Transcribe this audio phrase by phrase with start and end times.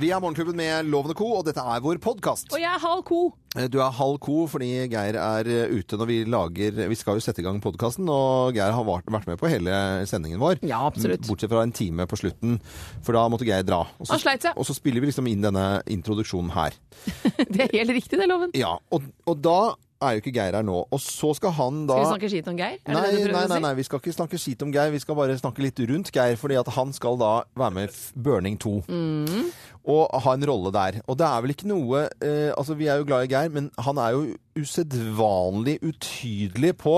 [0.00, 2.46] Vi er Morgenklubben med Lovende Co., og dette er vår podkast.
[2.54, 3.18] Og jeg er halv ko.
[3.68, 7.24] Du er halv ko fordi Geir er eh, ute når vi lager Vi skal jo
[7.24, 9.74] sette i gang podkasten, og Geir har vært med på hele
[10.08, 10.62] sendingen vår.
[10.64, 11.26] Ja, absolutt.
[11.28, 12.56] Bortsett fra en time på slutten,
[13.04, 13.82] for da måtte Geir dra.
[13.98, 14.56] Og så, Han sleit seg.
[14.56, 16.80] Og så spiller vi liksom inn denne introduksjonen her.
[17.52, 18.56] Det er helt riktig, det, Loven.
[18.56, 19.58] Ja, og, og da
[20.00, 20.82] er jo ikke Geir her nå.
[20.90, 22.78] Og så skal han da Skal vi snakke skit om Geir?
[22.88, 24.92] Nei, nei, nei, nei, vi skal ikke snakke skit om Geir.
[24.94, 28.22] Vi skal bare snakke litt rundt Geir, fordi at han skal da være med i
[28.24, 28.74] Burning 2.
[28.88, 29.50] Mm.
[29.90, 31.00] Og ha en rolle der.
[31.06, 33.70] Og det er vel ikke noe eh, Altså, vi er jo glad i Geir, men
[33.80, 34.24] han er jo
[34.60, 36.94] usedvanlig utydelig på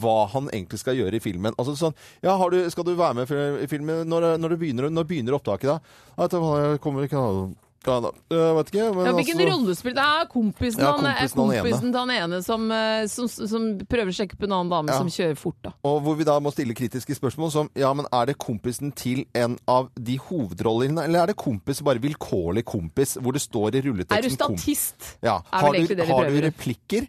[0.00, 1.54] hva han egentlig skal gjøre i filmen.
[1.58, 4.06] Altså sånn Ja, har du, skal du være med i filmen?
[4.08, 6.24] Når, når, begynner, når begynner opptaket, da?
[6.24, 7.22] Jeg kommer ikke
[7.86, 8.10] ja, da.
[8.30, 9.94] Jeg vet ikke, men Ja, hvilken altså rollespill?
[9.94, 11.62] Det er kompisen, Ja, er kompisen han ene.
[11.62, 14.88] kompisen til han ene som, eh, som, som prøver å sjekke på en annen dame
[14.92, 14.98] Ja.
[14.98, 15.56] som kjører fort.
[15.62, 15.72] da.
[15.84, 19.24] Og hvor vi da må stille kritiske spørsmål som Ja, men er det kompisen til
[19.34, 23.82] en av de hovedrollene, eller er det kompis, bare vilkårlig kompis, hvor det står i
[23.82, 25.16] rulleteksten Er du statist?
[25.22, 25.38] Ja.
[25.52, 27.08] Er Har, du, har du replikker?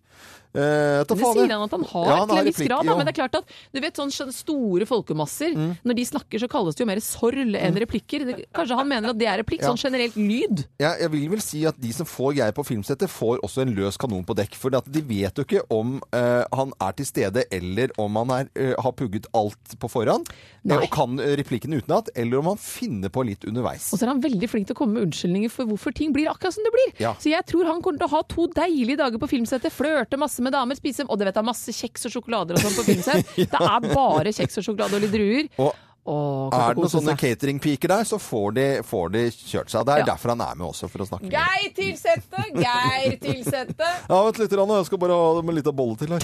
[0.56, 2.86] Eh, Det sier han at han har, Ja, han til en viss grad.
[2.86, 2.94] Da.
[2.94, 2.98] Mm.
[2.98, 6.76] men det er klart at du vet sånn store folkemasser, når de snakker så kalles
[6.76, 8.26] det jo mer sorl enn replikker.
[8.26, 9.74] Det, kanskje han mener at det er replikk, Ja.
[9.74, 10.66] sånn generelt lyd.
[10.80, 13.76] Jeg, jeg vil vel si at de som får Geir på filmsettet, får også en
[13.76, 14.56] løs kanon på dekk.
[14.56, 18.50] For de vet jo ikke om uh, han er til stede, eller om han er,
[18.60, 20.28] uh, har pugget alt på forhånd,
[20.66, 23.92] og kan replikkene replikken utenat, eller om han finner på litt underveis.
[23.94, 26.30] Og så er han veldig flink til å komme med unnskyldninger for hvorfor ting blir
[26.32, 26.94] akkurat som det blir.
[27.02, 27.14] Ja.
[27.20, 30.42] Så jeg tror han kommer til å ha to deilige dager på filmsettet, flørte masse
[30.46, 33.34] med damer, spise Og det vet jeg, masse kjeks og sjokolader og sånn på filmsett.
[33.56, 35.50] Det er bare kjeks og sjokolade og litt druer.
[35.66, 35.74] Og
[36.06, 39.86] Åh, er det noen sånne cateringpiker der, så får de, får de kjørt seg.
[39.88, 40.06] Det er Ja.
[40.12, 42.44] derfor han er med også, for å snakke Geir tilsette!
[42.54, 43.88] Geir tilsette!
[44.12, 44.78] Ja, vent litt, Ranne.
[44.84, 46.22] jeg skal bare ha med litt av bolle til her.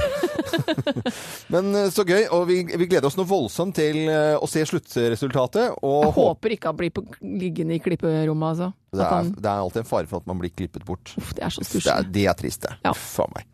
[1.54, 4.62] Men eh, så gøy, og vi, vi gleder oss noe voldsomt til eh, å se
[4.70, 5.74] sluttresultatet.
[5.82, 8.70] Og Jeg håper ikke han blir på, liggende i klipperommet, altså.
[8.94, 11.16] det er, han, det er alltid en fare for at man blir klippet bort.
[11.18, 12.12] uff, det er så Det er, stusslig.
[12.20, 12.78] det er trist, det.
[12.86, 12.94] Ja.
[12.94, 13.50] Faen meg.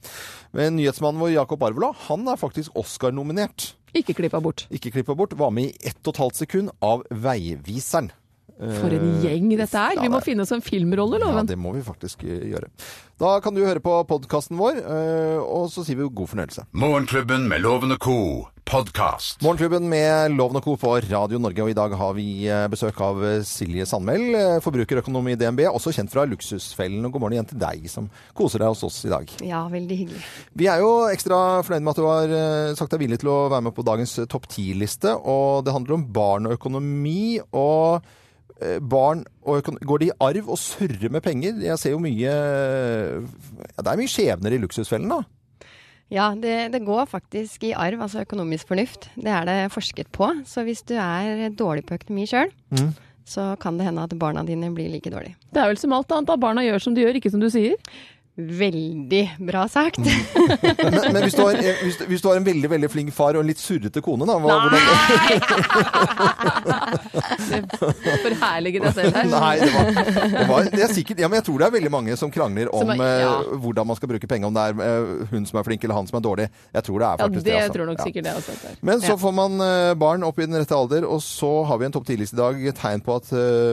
[0.57, 3.76] Men nyhetsmannen vår Jakob Arvola, han er faktisk Oscar-nominert.
[3.95, 4.67] Ikke klippa bort.
[4.71, 5.33] Ikke klippa bort.
[5.37, 8.11] Var med i ett og et halvt sekund av Veiviseren.
[8.57, 9.93] For en gjeng dette er.
[9.95, 11.35] ja, Vi må det- finne oss en filmrolle, Loven.
[11.35, 12.69] Ja, det må vi faktisk eh, gjøre.
[13.19, 16.65] Da kan du høre på podkasten vår, eh, og så sier vi god fornøyelse.
[16.73, 18.47] Morgenklubben med Loven og co.
[18.67, 19.39] podkast.
[19.41, 20.73] Morgenklubben med Loven og Co.
[20.79, 24.55] på Radio Norge, og i dag har vi eh, besøk av eh, Silje Sandmæl, eh,
[24.63, 27.05] forbrukerøkonom i DNB, også kjent fra Luksusfellen.
[27.07, 29.31] Og god morgen igjen til deg som koser deg hos oss i dag.
[29.47, 30.21] Ja, veldig hyggelig.
[30.59, 33.69] Vi er jo ekstra fornøyd med at du har sagt deg villig til å være
[33.69, 37.39] med på dagens topp ti-liste, og det handler om barn og økonomi.
[37.55, 38.03] og
[38.81, 41.59] Barn og Går det i arv og surrer med penger?
[41.61, 45.21] Jeg ser jo mye ja, Det er mye skjebner i Luksusfellen, da.
[46.09, 49.09] Ja, det, det går faktisk i arv, altså økonomisk fornuft.
[49.19, 50.29] Det er det forsket på.
[50.47, 52.93] Så hvis du er dårlig på økonomi sjøl, Mm.
[53.27, 55.35] så kan det hende at barna dine blir like dårlige.
[55.51, 56.37] Det er vel som alt annet, da.
[56.39, 57.75] Barna gjør som de gjør, ikke som du sier.
[58.37, 59.97] Veldig bra sagt.
[59.97, 60.13] Men,
[61.13, 63.41] men hvis, du har, eh, hvis, hvis du har en veldig veldig flink far og
[63.41, 64.77] en litt surrete kone, da hva, hvordan,
[68.21, 69.25] Forherlige deg selv her.
[69.31, 69.85] Nei, det var,
[70.35, 72.67] det var det er sikkert, ja, men Jeg tror det er veldig mange som krangler
[72.69, 73.31] om Som er- ja.
[73.41, 74.47] eh, hvordan man skal bruke penger.
[74.51, 76.45] Om det er eh, hun som er flink eller han som er dårlig.
[76.77, 77.57] Jeg tror det er faktisk det det.
[77.63, 77.73] altså.
[77.73, 78.03] tror nok Ja.
[78.21, 78.51] det også.
[78.81, 79.17] Men så Ja.
[79.25, 79.51] får man
[79.99, 82.55] barn opp i den rette alder, og så har vi en topp 10-liste i dag.
[82.77, 83.27] Tegn på at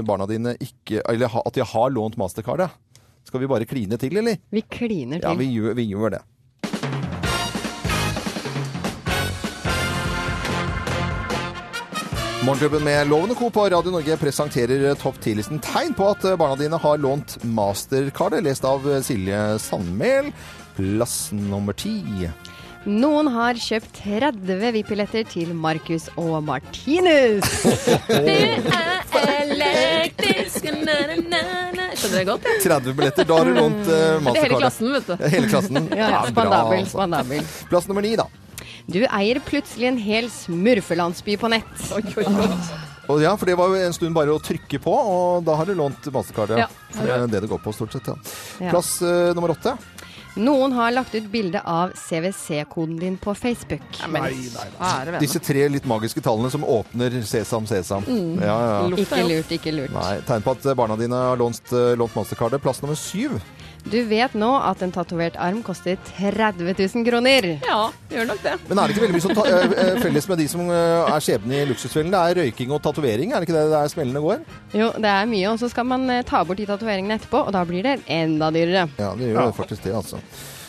[0.06, 2.70] barna dine ikke Eller at de har lånt mastercardet.
[3.24, 4.38] Skal vi bare kline til, eller?
[4.52, 5.28] Vi kliner til.
[5.28, 6.22] Ja, vi gjør, vi gjør det.
[12.44, 13.48] Morgenklubben med Lovende Co.
[13.50, 18.66] på Radio Norge presenterer topp 10-listen tegn på at barna dine har lånt mastercardet, lest
[18.68, 20.28] av Silje Sandmæl.
[20.76, 22.02] Plass nummer ti.
[22.84, 27.48] Noen har kjøpt 30 VIP-billetter til Marcus og Martinus.
[28.12, 30.58] Det er elektrisk.
[30.66, 31.14] Skjønner
[32.12, 32.44] dere godt?
[32.44, 32.58] ja.
[32.76, 33.28] 30 billetter.
[33.28, 35.14] Da har du lånt uh, Det er hele klassen, vet du.
[35.32, 35.80] Hele klassen.
[35.94, 36.92] Ja, ja, bra, spandabel, altså.
[36.98, 37.52] spandabel.
[37.72, 38.28] Plass nummer ni, da.
[38.84, 41.86] Du eier plutselig en hel smurfelandsby på nett.
[43.08, 45.68] Og ja, for det var jo en stund bare å trykke på, og da har
[45.68, 46.60] du lånt mastercardet.
[46.64, 46.68] Ja.
[46.92, 48.12] For det er det det går på, stort sett.
[48.12, 48.16] Ja.
[48.60, 48.76] Ja.
[48.76, 49.76] Plass uh, nummer åtte.
[50.34, 53.82] Noen har lagt ut bilde av CWC-koden din på Facebook.
[54.02, 58.06] Ære Disse tre litt magiske tallene som åpner Sesam, Sesam.
[58.42, 58.80] Ja, ja.
[58.98, 59.94] Ikke lurt, ikke lurt.
[59.94, 62.62] Nei, tegn på at barna dine har lånt, eh, lånt mastercardet.
[62.64, 63.38] Plass nummer syv.
[63.84, 67.48] Du vet nå at en tatovert arm koster 30 000 kroner.
[67.66, 68.54] Ja, gjør nok det.
[68.70, 71.12] Men er det ikke veldig mye som ta, eh, eh, felles med de som eh,
[71.12, 72.14] er skjebne i luksusfellen?
[72.14, 74.42] Det er røyking og tatovering, er det ikke det der smellene går?
[74.72, 77.64] Jo, det er mye, og så skal man ta bort de tatoveringene etterpå, og da
[77.68, 78.88] blir det enda dyrere.
[78.98, 80.22] Ja, det gjør faktisk det, altså.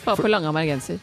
[0.04, 1.00] Bare på lange genser.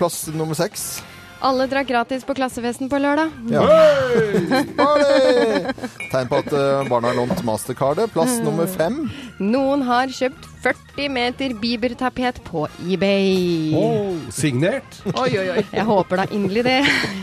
[0.00, 1.02] Plass nummer seks.
[1.40, 3.30] Alle drakk gratis på klassefesten på lørdag.
[3.48, 3.62] Ja.
[3.64, 5.70] Hey!
[6.10, 8.10] Tegn på at eh, barna har lånt mastercardet.
[8.12, 9.06] Plass nummer fem.
[9.40, 13.72] Noen har kjøpt 40 meter Bieber-tapet på eBay.
[13.78, 15.00] Oh, signert.
[15.14, 15.64] Oi, oi, oi.
[15.72, 16.78] Jeg håper da inderlig det.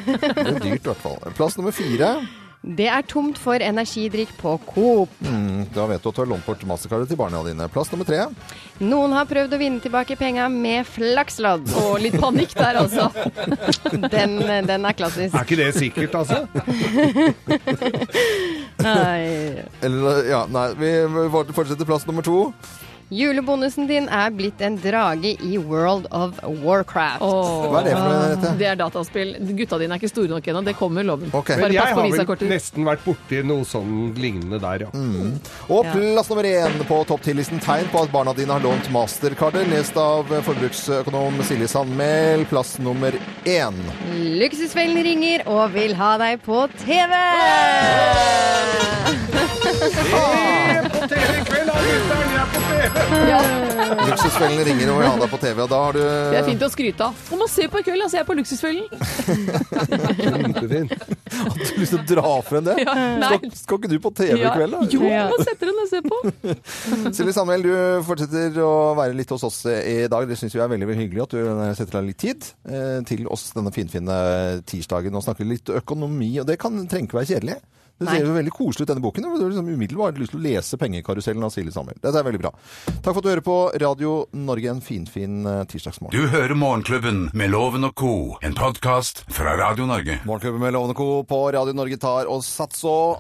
[0.07, 1.21] Det er dyrt, i hvert fall.
[1.37, 2.15] Plass nummer fire.
[2.67, 5.11] Det er tomt for energidrikk på Coop.
[5.23, 7.67] Mm, da vet du at du har lånt bort mastercardet til barna dine.
[7.71, 8.25] Plass nummer tre.
[8.83, 11.69] Noen har prøvd å vinne tilbake penga med flakslodd.
[11.85, 13.07] Og litt panikk der, altså.
[14.17, 15.35] Den, den er klassisk.
[15.35, 16.43] Er ikke det sikkert, altså?
[18.87, 19.63] Nei.
[19.85, 20.91] Eller, ja, nei, vi
[21.55, 22.51] fortsetter plass nummer to.
[23.07, 27.21] Julebonusen din er blitt en drage i World of Warcraft.
[27.24, 27.69] Oh.
[27.71, 28.50] Hva er det for noe, dette?
[28.59, 29.30] Det er dataspill.
[29.56, 30.62] Gutta dine er ikke store nok ennå.
[30.68, 31.31] Det kommer loven.
[31.31, 31.56] Okay.
[31.56, 34.89] Men Bare jeg pass på har vel nesten vært borti noe sånn lignende der, ja.
[35.71, 35.94] Og Ja.
[35.95, 39.95] plass nummer én på topp 10-listen tegn på at barna dine har lånt mastercarder, lest
[39.95, 42.44] av forbruksøkonom Silje Sandmæl.
[42.51, 43.15] Plass nummer
[43.45, 43.80] én.
[44.44, 47.13] Luksusfellen ringer og vil ha deg på TV!
[50.88, 52.24] På TV i kveld, da, gutter!
[52.27, 54.07] Jeg er på TV!
[54.07, 56.63] Luksusfellen ringer og vil ha deg på TV, og da har du Det er fint
[56.66, 57.22] å skryte av.
[57.30, 58.18] Kom og se på i kveld, altså.
[58.18, 58.86] Jeg er på Luksusfellen.
[60.18, 60.94] Kjempefint.
[61.38, 62.75] Har du lyst til å dra frem det?
[62.84, 63.30] Ja, nei.
[63.38, 64.81] Skal, skal ikke du på TV i kveld, da?
[64.94, 65.25] Jo, Ja.
[65.31, 66.18] må sette den og se på.
[67.18, 67.74] Silje Sandmæl, du
[68.07, 70.28] fortsetter å være litt hos oss i dag.
[70.30, 71.39] Det syns vi er veldig, veldig hyggelig at du
[71.80, 74.18] setter deg litt tid eh, til oss denne finfine
[74.69, 76.31] tirsdagen og snakker litt økonomi.
[76.42, 77.60] Og det kan trenge ikke være kjedelig.
[77.99, 79.25] Det ser jo veldig koselig ut, denne boken.
[79.25, 81.97] og Du har liksom umiddelbart lyst til å lese 'Pengekarusellen' av Silje Sandmæl.
[82.01, 82.51] Dette er veldig bra.
[83.01, 86.11] Takk for at du hører på Radio Norge en finfin fin tirsdagsmorgen.
[86.13, 90.19] Du hører Morgenklubben med Loven og co., en podkast fra Radio Norge.
[90.25, 91.23] Morgenklubben med Loven og Co.
[91.23, 93.17] på Radio Norge tar og satser.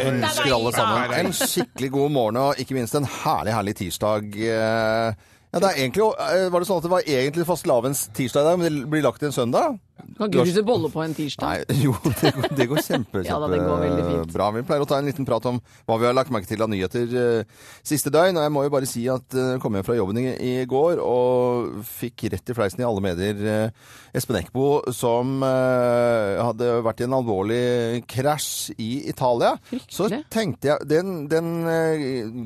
[0.00, 4.34] Ønsker alle sammen en skikkelig god morgen, og ikke minst en herlig, herlig tirsdag.
[4.36, 5.14] Eh,
[5.52, 8.44] Ja, det er egentlig, eh, Var det sånn at det var egentlig fastelavns tirsdag i
[8.44, 9.80] dag, men det blir lagt til en søndag?
[10.16, 11.64] Kan ikke spise bolle på en tirsdag.
[11.68, 14.32] Nei, jo, det går, det går kjempe, Ja da, det går fint.
[14.34, 14.50] bra.
[14.56, 16.70] Vi pleier å ta en liten prat om hva vi har lagt merke til av
[16.72, 18.38] nyheter uh, siste døgn.
[18.40, 20.52] Og jeg må jo bare si at jeg jeg kom hjem fra jobben i, i
[20.68, 26.66] går og fikk rett i fleisen i alle medier uh, Espen Eckbo som eh, hadde
[26.82, 29.52] vært i en alvorlig krasj i Italia.
[29.86, 31.52] Så tenkte jeg Den, den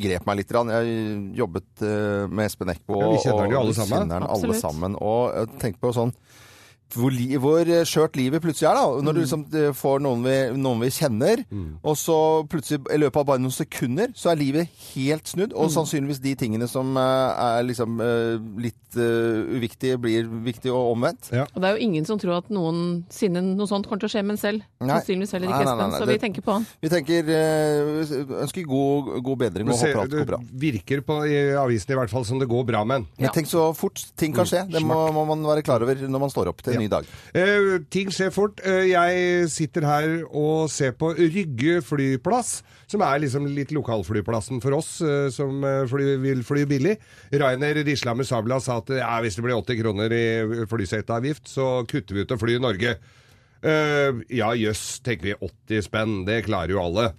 [0.02, 0.50] grep meg litt.
[0.50, 0.72] grann.
[0.74, 1.84] Jeg jobbet
[2.28, 3.00] med Espen Eckbo.
[3.00, 3.96] Ja, vi kjenner den jo og alle sammen.
[4.04, 4.98] kjenner alle sammen.
[5.00, 6.12] Og jeg tenkte på sånn
[6.94, 8.79] hvor, li, hvor eh, skjørt livet plutselig er.
[8.79, 9.02] da.
[9.05, 11.44] Når du liksom eh, får noen vi, noen vi kjenner,
[11.82, 12.19] og så
[12.50, 15.55] plutselig i løpet av bare noen sekunder, så er livet helt snudd.
[15.58, 18.00] Og sannsynligvis de tingene som eh, er liksom
[18.61, 21.31] litt uh, uviktige, blir viktige og omvendt.
[21.35, 21.46] Ja.
[21.52, 24.25] Og det er jo ingen som tror at noensinne noe sånt kommer til å skje
[24.25, 24.67] med en selv.
[24.82, 26.67] Sannsynligvis heller ikke Espen, så vi tenker på han.
[26.85, 28.14] Vi tenker uh,
[28.44, 30.41] ønsker god, god bedring og håper alt går bra.
[30.44, 33.08] det virker på i avisen i hvert fall som det går bra med den.
[33.25, 34.64] Men tenk så fort ting kan skje.
[34.70, 37.08] Det må, må man være klar over når man står opp til en ny dag.
[37.34, 38.62] Eh, ting skjer fort.
[38.64, 42.58] Eh, jeg sitter her og ser på Rygge flyplass,
[42.90, 46.96] som er liksom litt lokalflyplassen for oss eh, som eh, fly, vil fly billig.
[47.32, 47.82] Rainer
[48.14, 50.25] med Sabla sa at ja, hvis det blir 80 kroner i
[50.70, 52.96] flyseteavgift, så kutter vi ut å fly i Norge.
[53.64, 57.12] Eh, ja jøss, tenker vi 80 spenn, det klarer jo alle.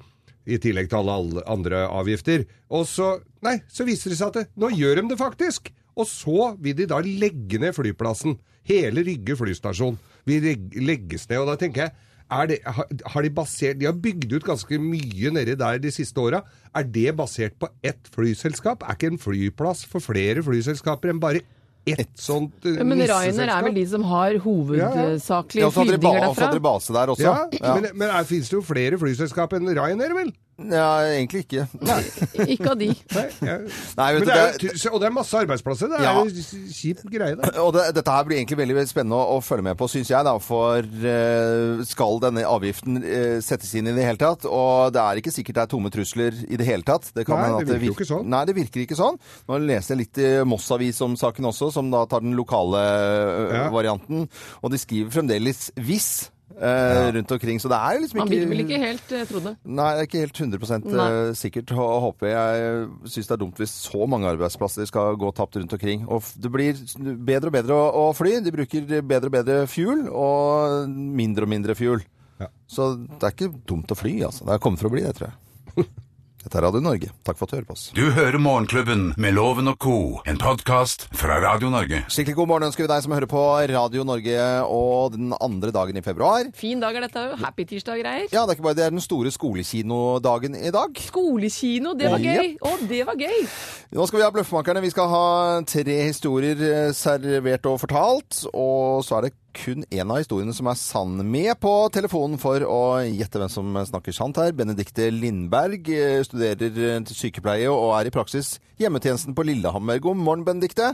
[0.46, 2.44] I tillegg til alle andre avgifter.
[2.70, 5.72] Og så, nei, så viser det seg at det, nå gjør de det faktisk.
[5.96, 8.38] Og så vil de da legge ned flyplassen.
[8.68, 9.98] Hele Rygge flystasjon
[10.28, 10.48] vil
[10.82, 11.40] legges ned.
[11.44, 11.96] Og da tenker jeg,
[12.36, 16.18] er det, har, de basert De har bygd ut ganske mye nedi der de siste
[16.24, 16.40] åra.
[16.76, 18.82] Er det basert på ett flyselskap?
[18.84, 21.44] Er ikke en flyplass for flere flyselskaper enn bare
[21.86, 25.74] ett sånt ja, Men Rainer er vel de som har hovedsakelig Ja, ja.
[25.76, 26.24] flyvninger derfra?
[26.26, 27.28] Ja, flyvninger så hadde de base der også.
[27.28, 27.76] Ja, Ja.
[27.78, 30.34] men, men er, finnes det jo flere flyselskap enn Rainer, vel?
[30.58, 31.66] Ja, egentlig ikke.
[32.56, 32.88] Ikke av de.
[33.12, 33.56] Nei, ja.
[33.98, 35.90] Nei, vet det er, det- og det er masse arbeidsplasser.
[35.92, 36.14] Det er Ja.
[36.24, 37.50] jo kjip greie, det.
[37.60, 40.24] Og det, dette her blir egentlig veldig, spennende å, å følge med på, syns jeg.
[40.24, 44.46] da, For eh, skal denne avgiften eh, settes inn i det hele tatt?
[44.48, 47.12] Og det er ikke sikkert det er tomme trusler i det hele tatt.
[47.16, 48.30] Det kan Nei, det virker jo ikke sånn.
[48.32, 49.20] Nei, det virker ikke sånn.
[49.50, 52.86] Nå leser jeg litt i Moss Avis om saken også, som da tar den lokale
[52.86, 53.68] eh, Ja.
[53.76, 54.30] varianten.
[54.64, 56.30] Og de skriver fremdeles hvis.
[56.60, 59.26] Eh, rundt omkring, så det er jo liksom Man ikke vil vel ikke helt eh,
[59.30, 59.54] tro det.
[59.66, 61.08] Nei, det er ikke helt 100 Nei.
[61.08, 61.74] eh, sikkert.
[61.76, 62.74] Og håper jeg
[63.12, 66.06] syns det er dumt hvis så mange arbeidsplasser skal gå tapt rundt omkring.
[66.08, 66.82] Og det blir
[67.28, 68.38] bedre og bedre å, å fly.
[68.46, 72.04] De bruker bedre og bedre fuel, og mindre og mindre fuel.
[72.40, 72.50] Ja.
[72.68, 74.48] Så det er ikke dumt å fly, altså.
[74.48, 75.88] Det er kommet for å bli, det, tror jeg.
[76.46, 77.08] Dette er Radio Norge.
[77.26, 77.84] Takk for at du hører på oss.
[77.98, 79.96] Du hører Morgenklubben med Loven og co.,
[80.30, 82.04] en podkast fra Radio Norge.
[82.06, 85.98] Skikkelig god morgen ønsker vi deg som hører på Radio Norge og den andre dagen
[85.98, 86.46] i februar.
[86.54, 87.34] Fin dag er dette òg.
[87.42, 88.28] Happy tirsdag-greier.
[88.30, 91.02] Ja, det er ikke bare det, er den store skolekinodagen i dag.
[91.08, 92.52] Skolekino, det var gøy!
[92.62, 93.42] Å, det var gøy!
[93.98, 94.86] Nå skal vi ha Bløffmakerne.
[94.86, 95.26] Vi skal ha
[95.66, 98.44] tre historier eh, servert og fortalt.
[98.54, 101.16] Og så er det kun én av historiene som er sann.
[101.32, 104.52] Med på telefonen for å gjette hvem som snakker sant her.
[104.58, 110.02] Benedikte Lindberg eh, studerer eh, til sykepleie og er i praksis hjemmetjenesten på Lillehammer.
[110.04, 110.92] God morgen, Benedikte.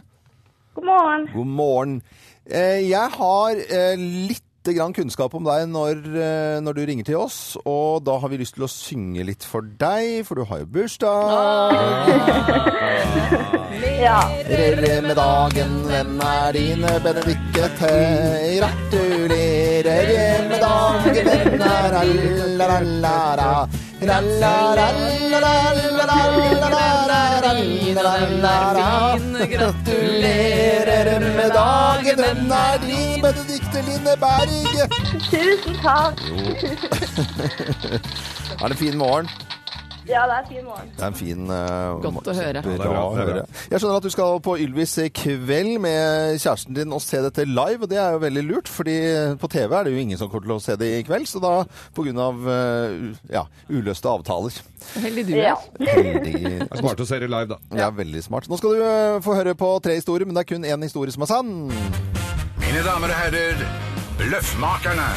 [0.77, 1.27] God morgen.
[1.33, 1.97] God morgen.
[2.45, 3.65] Eh, Jeg har
[3.99, 8.29] litt grann kunnskap om deg når, eh, når du ringer til oss, og da har
[8.29, 11.31] vi lyst til å synge litt for deg, for du har jo bursdag.
[14.01, 14.19] Ja.
[14.45, 17.69] Gratulerer med dagen, hvem er dine Benedicte?
[18.59, 20.40] Gratulerer
[29.51, 34.15] Gratulerer med dagen, den er din, Benedicte Linne
[35.29, 36.19] Tusen takk.
[38.59, 39.29] Ha en fin morgen.
[40.09, 40.89] Ja, det er fin morgen.
[40.97, 42.61] Det er en fin uh, Godt å høre.
[42.65, 43.43] Bra, bra, å høre.
[43.69, 47.45] Jeg skjønner at du skal på Ylvis i kveld med kjæresten din og se dette
[47.45, 48.95] live, og det er jo veldig lurt, fordi
[49.41, 51.41] på TV er det jo ingen som kommer til å se det i kveld, så
[51.43, 51.53] da
[51.95, 54.57] på grunn av uh, ja, uløste avtaler.
[55.05, 55.53] Heldig du Ja.
[55.85, 56.17] er.
[56.25, 57.61] Det er smart å se det live, da.
[57.83, 58.49] ja, veldig smart.
[58.49, 61.13] Nå skal du uh, få høre på tre historier, men det er kun én historie
[61.13, 61.53] som er sann.
[62.61, 63.63] Mine damer og herrer,
[64.17, 65.07] Bløffmakerne.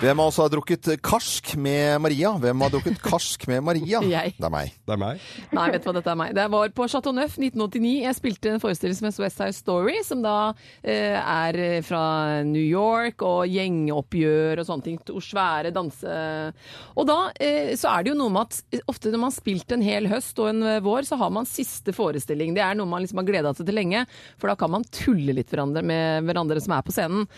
[0.00, 2.30] Hvem av oss har drukket karsk med Maria?
[2.40, 3.98] Hvem har drukket karsk med Maria?
[4.08, 4.32] Jeg.
[4.38, 4.70] Det er meg.
[4.88, 5.24] Det er meg.
[5.52, 6.30] Nei, vet du hva dette er meg.
[6.38, 7.90] Det var på Chateau Neuf 1989.
[8.06, 10.36] Jeg spilte en forestilling som het West Side Story, som da
[10.80, 12.00] eh, er fra
[12.48, 14.96] New York og gjengoppgjør og sånne ting.
[15.04, 16.16] To svære danse...
[16.96, 19.76] Og da eh, så er det jo noe med at ofte når man har spilt
[19.76, 22.56] en hel høst og en eh, vår, så har man siste forestilling.
[22.56, 24.06] Det er noe man liksom har gleda seg til lenge,
[24.40, 27.28] for da kan man tulle litt hverandre med hverandre som er på scenen.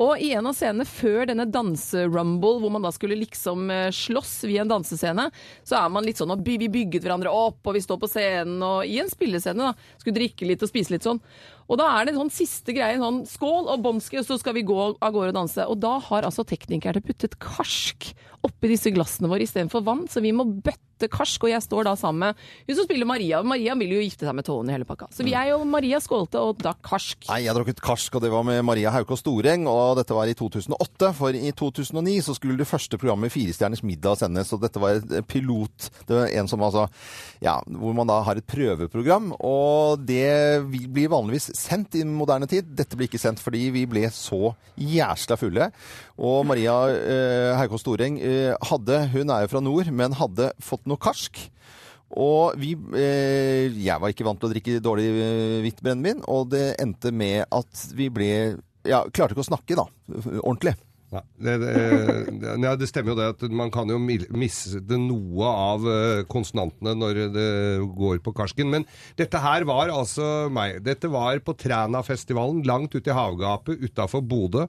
[0.00, 1.48] Og i en av scenene før denne
[2.10, 5.30] danserumble, hvor man da skulle liksom eh, slåss via en dansescene,
[5.64, 8.60] så er man litt sånn og vi bygget hverandre opp, og vi står på scenen
[8.62, 9.96] og i en spillescene, da.
[10.00, 11.20] Skulle drikke litt og spise litt sånn.
[11.70, 14.38] Og da er det en sånn siste greie, en sånn skål og bomski, og så
[14.40, 15.66] skal vi gå av gårde og danse.
[15.70, 18.12] Og da har altså teknikerne puttet karsk
[18.46, 21.94] oppi disse glassene våre istedenfor vann, så vi må bøtte karsk, og jeg står da
[21.98, 23.40] sammen med hun som spiller Maria.
[23.46, 25.08] Maria vil jo gifte seg med Tony i hele pakka.
[25.14, 27.28] Så vi er jo Maria skålte og da karsk.
[27.30, 30.30] Nei, jeg har drukket karsk, og det var med Maria Haukås Storeng, og dette var
[30.30, 31.12] i 2008.
[31.16, 35.28] For i 2009 så skulle det første programmet Firestjerners middag sendes, og dette var et
[35.30, 35.90] pilot.
[36.08, 36.88] Det var en som altså
[37.40, 42.74] Ja, hvor man da har et prøveprogram, og det blir vanligvis sendt i moderne tid.
[42.76, 45.70] Dette blir ikke sendt fordi vi ble så jæsla fulle.
[46.20, 50.84] Og Maria eh, Haukås Storeng eh, hadde Hun er jo fra nord, men hadde fått
[50.90, 51.40] noe karsk.
[52.18, 56.50] Og vi eh, Jeg var ikke vant til å drikke dårlig eh, hvitt brennevin, og
[56.54, 58.30] det endte med at vi ble
[58.88, 59.86] Ja, klarte ikke å snakke, da.
[60.40, 60.74] Ordentlig.
[61.10, 65.86] Nei, det, det, ja, det stemmer jo det at man kan jo miste noe av
[65.90, 67.46] eh, konsonantene når det
[67.98, 68.70] går på karsken.
[68.70, 68.86] Men
[69.18, 70.78] dette her var altså meg.
[70.86, 74.68] Dette var på Trænafestivalen langt ute i havgapet utafor Bodø,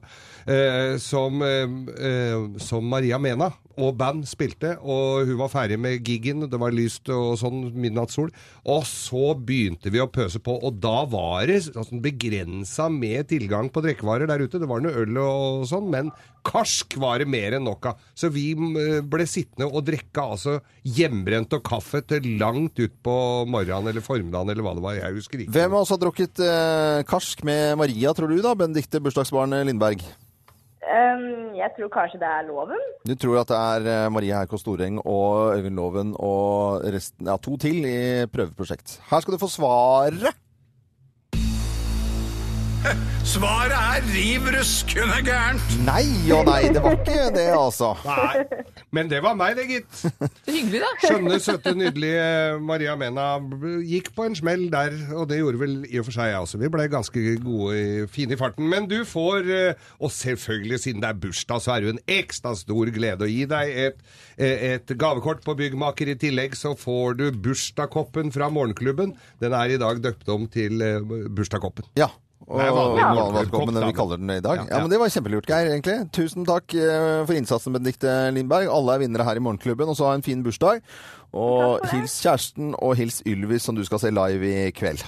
[0.50, 1.76] eh, som, eh,
[2.10, 4.74] eh, som Maria Mena og band spilte.
[4.82, 8.32] Og hun var ferdig med giggen, det var lyst og sånn midnattssol.
[8.66, 13.70] Og så begynte vi å pøse på, og da var det altså, begrensa med tilgang
[13.72, 14.58] på drikkevarer der ute.
[14.58, 16.10] Det var noe øl og sånn, men
[16.46, 18.00] karsk var det mer enn nok av.
[18.14, 23.16] Så vi eh, ble sittende og drikke altså hjemmebrent og kaffe til langt ut på
[23.50, 24.98] morgenen eller formiddagen eller hva det var.
[24.98, 25.54] Jeg husker ikke.
[25.56, 28.56] Hvem av oss har drukket eh, karsk med Maria, tror du da?
[28.58, 30.04] Benedikte bursdagsbarn Lindberg?
[30.82, 32.80] Um, jeg tror kanskje det er loven.
[33.06, 37.36] Du tror at det er eh, Maria Haukås Storeng og Øyvind Loven og resten, ja,
[37.38, 38.98] to til i prøveprosjekt.
[39.10, 40.34] Her skal du få svaret.
[43.32, 45.74] Svaret er riv ruskende gærent.
[45.86, 47.92] Nei og nei, det var ikke det, altså.
[48.06, 50.00] Nei, men det var meg, det, gitt.
[50.50, 50.90] Hyggelig, da.
[51.04, 52.24] Skjønne, søte, nydelige
[52.66, 53.26] Maria Mena
[53.86, 56.60] gikk på en smell der, og det gjorde vel i og for seg jeg også.
[56.62, 58.66] Vi ble ganske gode, fine i farten.
[58.72, 62.04] Men du får, eh, og selvfølgelig siden det er bursdag, så er det jo en
[62.18, 64.02] ekstra stor glede å gi deg et,
[64.38, 66.10] eh, et gavekort på Byggmaker.
[66.12, 69.14] I tillegg så får du bursdagskoppen fra Morgenklubben.
[69.42, 71.86] Den er i dag døpt om til eh, bursdagskoppen.
[72.00, 72.10] Ja.
[72.52, 73.86] Og Nei, vanlig Valgkoppen, kopp, da.
[73.88, 74.58] vi kaller den i dag.
[74.60, 74.80] Ja, Ja, ja.
[74.84, 75.70] men Det var kjempelurt, Geir.
[75.72, 75.94] egentlig.
[76.12, 78.68] Tusen takk eh, for innsatsen, Benedikte Lindberg.
[78.68, 79.88] Alle er vinnere her i Morgenklubben.
[79.88, 80.82] Og så ha en fin bursdag.
[81.32, 85.00] Og hils kjæresten, og hils Ylvis, som du skal se live i kveld.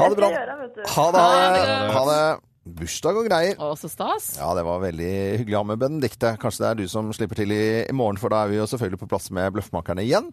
[0.00, 0.32] Ha det bra.
[0.34, 1.22] Ha det.
[1.22, 1.94] Ha det.
[1.94, 2.24] Ha det.
[2.64, 3.56] Bursdag og greier.
[3.62, 4.34] Og så stas.
[4.40, 6.34] Ja, det var veldig hyggelig å ha med Benedicte.
[6.40, 8.68] Kanskje det er du som slipper til i, i morgen, for da er vi jo
[8.70, 10.30] selvfølgelig på plass med Bløffmakerne igjen.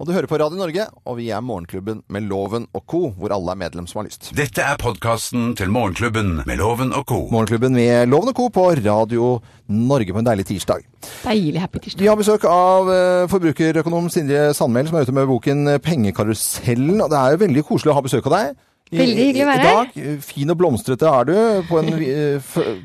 [0.00, 3.34] Og du hører på Radio Norge, og vi er Morgenklubben med Loven og co., hvor
[3.34, 4.30] alle er medlem som har lyst.
[4.34, 7.20] Dette er podkasten til Morgenklubben med Loven og co.
[7.34, 8.48] Morgenklubben med Loven og co.
[8.54, 9.34] på Radio
[9.72, 10.86] Norge på en deilig tirsdag.
[11.26, 12.02] Deilig happy tirsdag.
[12.02, 17.00] Vi har besøk av eh, forbrukerøkonom Sindre Sandmæl, som er ute med boken Pengekarusellen.
[17.02, 18.60] Og det er jo veldig koselig å ha besøk av deg.
[18.92, 21.34] I- Veldig hyggelig å være I dag, eh, fin og blomstrete er du
[21.68, 22.38] på, en, eh,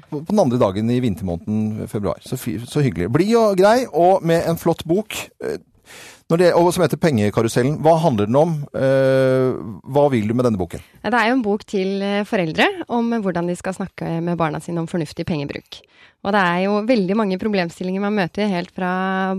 [0.10, 2.22] på den andre dagen i vintermåneden februar.
[2.24, 3.10] Så, så hyggelig.
[3.12, 5.14] Blid og grei, og med en flott bok.
[6.28, 7.78] Eh, Når det, og som heter Pengekarusellen.
[7.82, 8.66] Hva handler den om?
[8.76, 9.56] Eh,
[9.88, 10.84] hva vil du med denne boken?
[11.04, 14.60] Det er jo en bok til eh, foreldre om hvordan de skal snakke med barna
[14.60, 15.82] sine om fornuftig pengebruk.
[16.26, 18.90] Og det er jo veldig mange problemstillinger man møter helt fra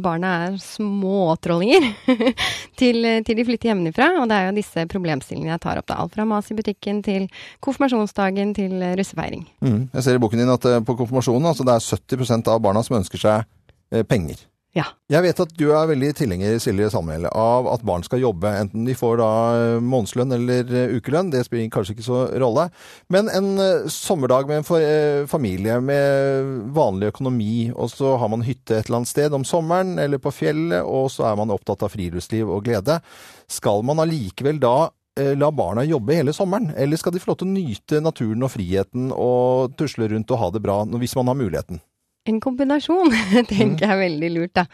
[0.00, 1.84] barna er småtrollinger
[2.80, 4.08] til, til de flytter hjemmefra.
[4.22, 5.88] Og det er jo disse problemstillingene jeg tar opp.
[5.90, 5.98] da.
[6.00, 7.26] Alt fra mas i butikken til
[7.64, 9.44] konfirmasjonsdagen til eh, russefeiring.
[9.60, 9.82] Mm.
[9.98, 12.84] Jeg ser i boken din at eh, på konfirmasjonen altså det er 70% av barna
[12.86, 13.44] som ønsker seg
[13.92, 14.46] eh, penger.
[14.76, 14.84] Ja.
[15.08, 18.84] Jeg vet at du er veldig tilhenger Silje Samuel, av at barn skal jobbe, enten
[18.84, 21.30] de får da eh, månedslønn eller eh, ukelønn.
[21.32, 22.66] Det spiller kanskje ikke så rolle.
[23.08, 28.76] Men en eh, sommerdag med en familie med vanlig økonomi, og så har man hytte
[28.76, 31.94] et eller annet sted om sommeren eller på fjellet, og så er man opptatt av
[31.96, 33.00] friluftsliv og glede.
[33.48, 34.76] Skal man allikevel da
[35.18, 38.52] la barna jobbe hele sommeren, eller skal de få lov til å nyte naturen og
[38.54, 41.80] friheten og tusle rundt og ha det bra hvis man har muligheten?
[42.28, 43.12] En kombinasjon,
[43.50, 44.66] tenker jeg er veldig lurt, da.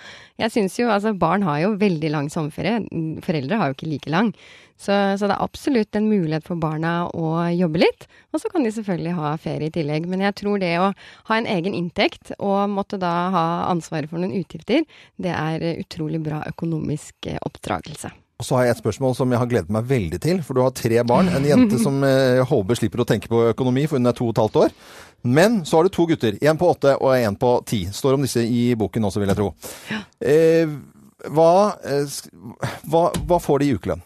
[0.43, 2.81] Jeg syns jo, altså barn har jo veldig lang sommerferie.
[2.89, 4.33] Mm, Foreldre har jo ikke like lang.
[4.75, 8.09] Så, så det er absolutt en mulighet for barna å jobbe litt.
[8.35, 10.09] Og så kan de selvfølgelig ha ferie i tillegg.
[10.11, 10.91] Men jeg tror det å
[11.31, 14.83] ha en egen inntekt og måtte da ha ansvaret for noen utgifter,
[15.15, 18.11] det er utrolig bra økonomisk eh, oppdragelse.
[18.45, 20.61] Og så har jeg et spørsmål som jeg har gledet meg veldig til, for du
[20.61, 21.31] har tre barn.
[21.33, 24.27] En jente som eh, jeg håper slipper å tenke på økonomi, for hun er to
[24.29, 24.75] og et halvt år.
[25.25, 26.37] Men så har du to gutter.
[26.45, 27.87] En på åtte og en på ti.
[27.89, 29.49] Står om disse i boken også, vil jeg tro.
[30.21, 30.77] Eh,
[31.33, 31.55] hva,
[31.89, 32.21] eh,
[32.93, 34.05] hva, hva får de i ukelønn?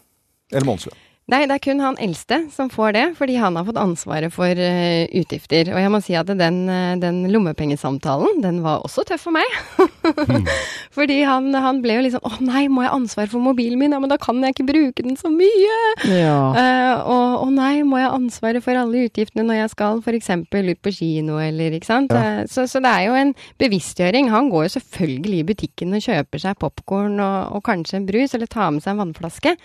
[0.53, 1.03] Eller månedslønn?
[1.29, 4.49] Nei, det er kun han eldste som får det, fordi han har fått ansvaret for
[4.49, 5.69] uh, utgifter.
[5.75, 9.45] Og jeg må si at den, eh, den lommepengesamtalen, den var også tøff for meg.
[10.97, 13.93] fordi han, han ble jo liksom Å nei, må jeg ha ansvar for mobilen min?
[13.93, 15.77] Ja, men da kan jeg ikke bruke den så mye!
[16.09, 16.37] Ja.
[16.55, 20.31] Uh, og å nei, må jeg ha ansvaret for alle utgiftene når jeg skal f.eks.
[20.49, 22.13] ut på kino, eller ikke sant.
[22.15, 24.31] Eh, så, så det er jo en bevisstgjøring.
[24.33, 28.33] Han går jo selvfølgelig i butikken og kjøper seg popkorn og, og kanskje en brus,
[28.33, 29.55] eller tar med seg en vannflaske.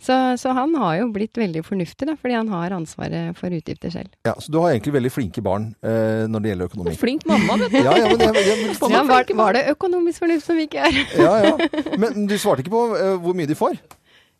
[0.00, 3.92] Så, så han har jo blitt veldig fornuftig, da, fordi han har ansvaret for utgifter
[3.94, 4.10] selv.
[4.26, 6.96] Ja, så du har egentlig veldig flinke barn eh, når det gjelder økonomi.
[7.00, 7.78] Flink mamma, vet du.
[7.84, 11.00] Ja, ja, men, jeg, jeg, Ja, var, var det økonomisk fornuft som ikke er?
[11.20, 11.54] ja, ja.
[12.00, 13.78] men du svarte ikke på eh, hvor mye de får.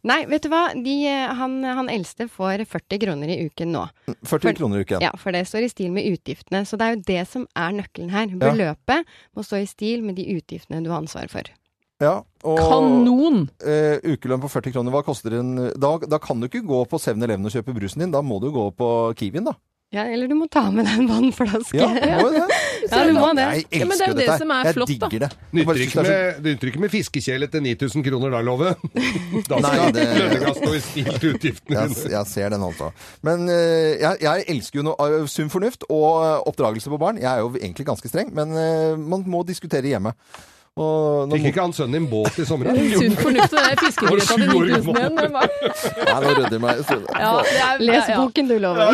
[0.09, 0.71] Nei, vet du hva.
[0.73, 3.83] De, eh, han, han eldste får 40 kroner i uken nå.
[4.09, 5.03] 40 For- kroner i uken.
[5.05, 6.63] Ja, for det står i stil med utgiftene.
[6.65, 8.31] Så det er jo det som er nøkkelen her.
[8.33, 8.41] Ja.
[8.47, 11.45] Beløpet må stå i stil med de utgiftene du har ansvar for.
[12.01, 12.15] Ja,
[12.49, 13.43] og Kanon!
[13.61, 16.97] eh, ukelønn på 40 kroner, hva koster en da, da kan du ikke gå på
[17.03, 18.89] 7-Eleven og kjøpe brusen din, da må du gå på
[19.21, 19.53] Kiwien, da.
[19.91, 21.75] Ja, eller du må ta med deg en vannflaske.
[21.75, 22.45] Ja, må jo det.
[22.91, 23.43] Ja, du må det.
[23.43, 24.37] Jeg Ja, men det er jo det dette.
[24.39, 25.09] som er jeg flott, da.
[25.11, 25.31] digger det.
[25.51, 28.71] Jeg Nytter ikke det med, det nytter ikke med fiskekjele til 9000 kroner da, Love.
[29.51, 32.13] Da Nei, skal det- lønninga stå i stil til utgiftene jeg, dine.
[32.15, 32.93] jeg ser den altså.
[33.27, 37.19] Men uh, jeg, jeg elsker jo noe, uh, sunn fornuft og eh, oppdragelse på barn.
[37.21, 40.15] Jeg er jo egentlig ganske streng, men uh, man må diskutere hjemme.
[40.81, 42.71] Og nå Fikk ikke han sønnen din båt i sommer?
[42.97, 45.17] Sunn fornuft og det fiskegrøta til Var det 9000 sju år igjen.
[45.21, 45.51] det var-
[46.01, 46.77] Nei, nå rydder jeg meg.
[47.21, 48.17] Ja, er, Les ja.
[48.21, 48.81] boken du, lover.
[48.81, 48.91] Ja,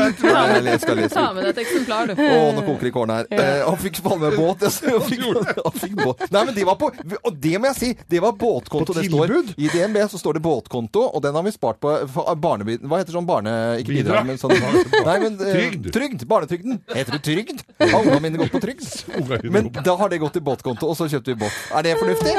[0.56, 1.14] Jeg jeg skal lese.
[1.14, 2.14] ta med deg et eksemplar, du.
[2.26, 3.28] Å, nå koker det i kålen her.
[3.30, 4.60] Eh, han fikk Palmebåt.
[4.66, 5.22] Jeg så- Han fikk,
[5.62, 6.26] han fikk båt.
[6.32, 6.90] Nei, men det var på
[7.24, 7.92] Og det må jeg si!
[8.08, 8.92] Det var båtkonto.
[8.92, 9.54] På Det står.
[9.56, 12.24] I DNB så står det båtkonto, og den har vi spart på for.
[12.36, 13.52] Hva heter sånn barne...
[13.80, 15.90] Ikke bidrag, men sånn Nei, men eh, Trygd.
[15.94, 16.26] Trygd.
[16.26, 16.80] Barnetrygden.
[16.94, 17.62] Heter det trygd?
[17.80, 18.84] Har ungene mine gått på trygd?
[19.50, 21.52] Men da har det gått til båtkonto, og så kjøpte vi båt.
[21.76, 22.34] Er det fornuftig?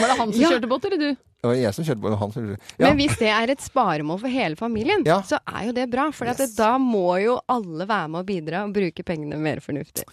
[0.00, 0.50] Var det han som Ja.
[0.54, 1.10] kjørte båt, eller du?
[1.40, 2.16] Det var jeg som kjørte båt.
[2.20, 2.60] Han som kjørte.
[2.76, 2.88] Ja.
[2.90, 5.20] Men hvis det er et sparemål for hele familien, Ja.
[5.24, 6.10] så er jo det bra.
[6.12, 9.62] For at det, da må jo alle være med å bidra og bruke pengene mer
[9.64, 10.04] fornuftig.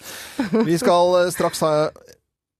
[0.63, 1.89] Vi skal eh, straks ha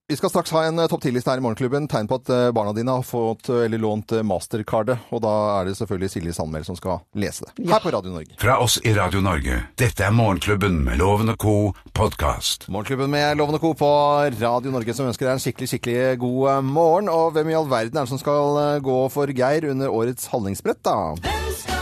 [0.08, 1.84] vi skal straks ha en eh, topp 10-liste her i Morgenklubben.
[1.88, 5.10] Tegn på at eh, barna dine har fått eh, eller lånt mastercardet.
[5.12, 7.68] Og da er det selvfølgelig Silje Sandmæl som skal lese det.
[7.68, 8.38] Her på Radio Norge.
[8.40, 9.60] Fra oss i Radio Norge.
[9.76, 11.56] Dette er Morgenklubben med Loven og co.
[11.92, 12.70] podkast.
[12.72, 13.74] Morgenklubben med Loven og Co.
[13.76, 13.90] på
[14.40, 17.12] Radio Norge som ønsker deg en skikkelig skikkelig god morgen.
[17.12, 20.80] Og hvem i all verden er det som skal gå for Geir under årets handlingsbrett,
[20.88, 20.96] da?
[21.20, 21.77] Hvem skal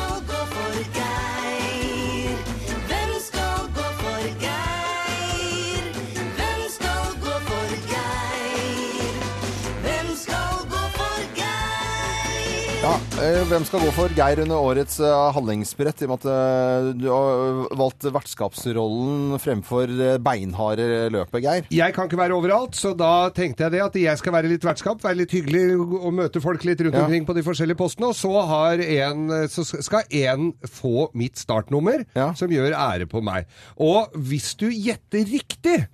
[12.86, 16.26] Ja, eh, Hvem skal gå for Geir under årets eh, handlingsbrett, i og med at
[16.30, 21.64] eh, du har valgt vertskapsrollen fremfor eh, beinharde løpet, Geir?
[21.74, 24.62] Jeg kan ikke være overalt, så da tenkte jeg det at jeg skal være litt
[24.68, 27.02] vertskap, være litt hyggelig og møte folk litt rundt Ja.
[27.08, 28.12] omkring på de forskjellige postene.
[28.12, 32.28] Og så, har en, så skal én få mitt startnummer, Ja.
[32.38, 33.48] som gjør ære på meg.
[33.82, 35.88] Og hvis du gjetter riktig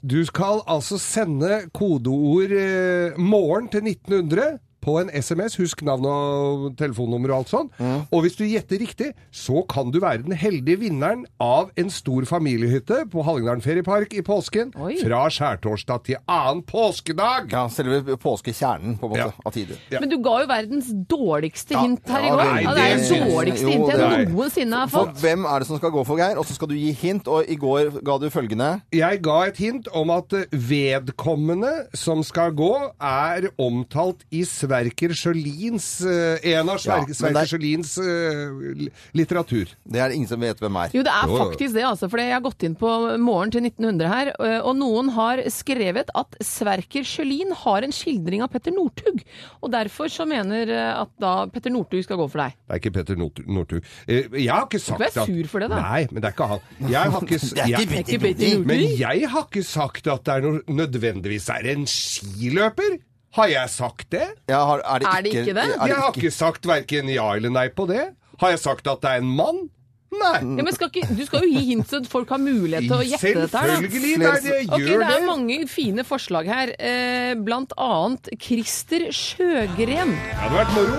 [0.00, 5.56] Du skal altså sende kodeord eh, 'morgen' til 1900 på en SMS.
[5.58, 7.70] Husk navn og telefonnummer og alt sånn.
[8.12, 12.22] Og hvis du gjetter riktig, så kan du være den heldige vinneren av en stor
[12.28, 14.72] familiehytte på Hallingdalen feriepark i påsken.
[14.78, 14.96] Oi.
[15.02, 17.50] Fra skjærtorsdag til annen påskedag!
[17.52, 19.32] Ja, Selve påskekjernen på en måte, Ja.
[19.46, 19.76] av tider.
[19.90, 20.00] Ja.
[20.00, 22.44] Men du ga jo verdens dårligste Ja, hint her i går.
[22.44, 25.16] nei, Ja, det er det- dårligste hint hintet jeg er- noensinne har For fått.
[25.20, 26.36] hvem er det som skal gå for Geir?
[26.38, 28.82] Og så skal du gi hint, og i går ga du følgende.
[28.92, 35.86] Jeg ga et hint om at vedkommende som skal gå, er omtalt i Sverker Sjølins
[36.04, 39.72] eh, En av Ja, Sverker, Sverker Sjølins eh, litteratur.
[39.88, 40.92] Det er det ingen som vet hvem er.
[40.94, 42.08] Jo, det er faktisk det, altså.
[42.12, 42.90] For jeg har gått inn på
[43.22, 48.44] morgen til 1900 her, øh, og noen har skrevet at Sverker Sjølin har en skildring
[48.44, 49.22] av Petter Northug.
[49.62, 52.56] Og derfor så mener at da Petter Northug skal gå for deg.
[52.68, 53.82] Det er ikke Petter Nort- Northug.
[54.06, 55.80] Eh, Jeg har ikke sagt at Du er sur for det, da.
[55.80, 56.60] Nei, men det er ikke han.
[56.84, 58.66] Jeg har ikke, Det er ikke jeg, Det er ikke Petter Northug.
[58.66, 62.98] men jeg har ikke sagt at det er noe, nødvendigvis er en skiløper.
[63.36, 64.26] Har jeg sagt det?
[64.48, 65.64] Ja, har, er, det Er det ikke det?
[65.64, 68.06] Er Jeg har ikke, ikke sagt verken ja eller nei på det.
[68.40, 69.66] Har jeg sagt at det er en mann?
[70.08, 70.38] Nei.
[70.40, 73.04] Ja, men skal ikke, du skal jo gi hint så folk har mulighet til å
[73.04, 73.74] gjette dette her.
[73.74, 74.24] Selvfølgelig, Selvfølgelig.
[74.24, 80.16] Nei, det jeg gjør Det er mange fine forslag her, eh, blant annet Christer Sjøgren.
[80.16, 80.96] Det hadde vært moro.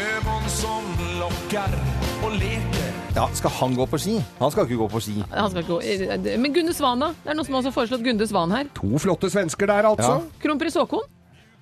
[0.00, 0.84] Ögon som
[1.22, 1.78] lokker
[2.26, 2.69] og leker
[3.16, 4.16] ja, skal han gå på ski?
[4.38, 5.16] Han skal ikke gå på ski.
[5.32, 6.36] Han skal ikke gå.
[6.42, 7.10] Men Gunde Svan, da?
[7.24, 8.70] Det er noen som også har foreslått Gunde Svan her.
[8.78, 10.20] To flotte svensker der, altså.
[10.42, 11.02] Kronprins Haakon?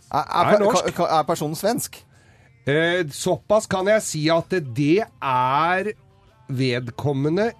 [0.08, 1.00] Er, er, Er norsk.
[1.04, 2.00] er personen svensk?
[2.68, 5.90] Eh, såpass kan jeg si at det er
[6.48, 7.50] vedkommende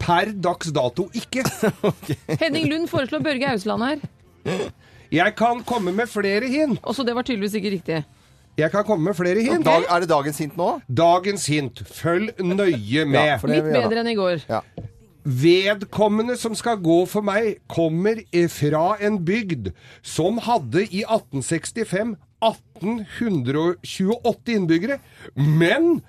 [0.00, 1.44] per dags dato ikke.
[2.42, 4.68] Henning Lund foreslår Børge Ausland her.
[5.14, 6.80] Jeg kan komme med flere hint.
[6.82, 8.02] Også det var tydeligvis ikke riktig.
[8.58, 9.64] Jeg kan komme med flere hint.
[9.66, 10.80] Dag, er det dagens hint nå?
[10.86, 11.82] Dagens hint.
[11.90, 13.26] Følg nøye med.
[13.26, 14.44] Ja, Litt bedre enn i går.
[14.50, 14.60] Ja.
[15.24, 18.20] Vedkommende som skal gå for meg, kommer
[18.52, 19.70] fra en bygd
[20.04, 22.12] som hadde i 1865
[22.44, 24.98] 1828 innbyggere.
[25.34, 26.02] Men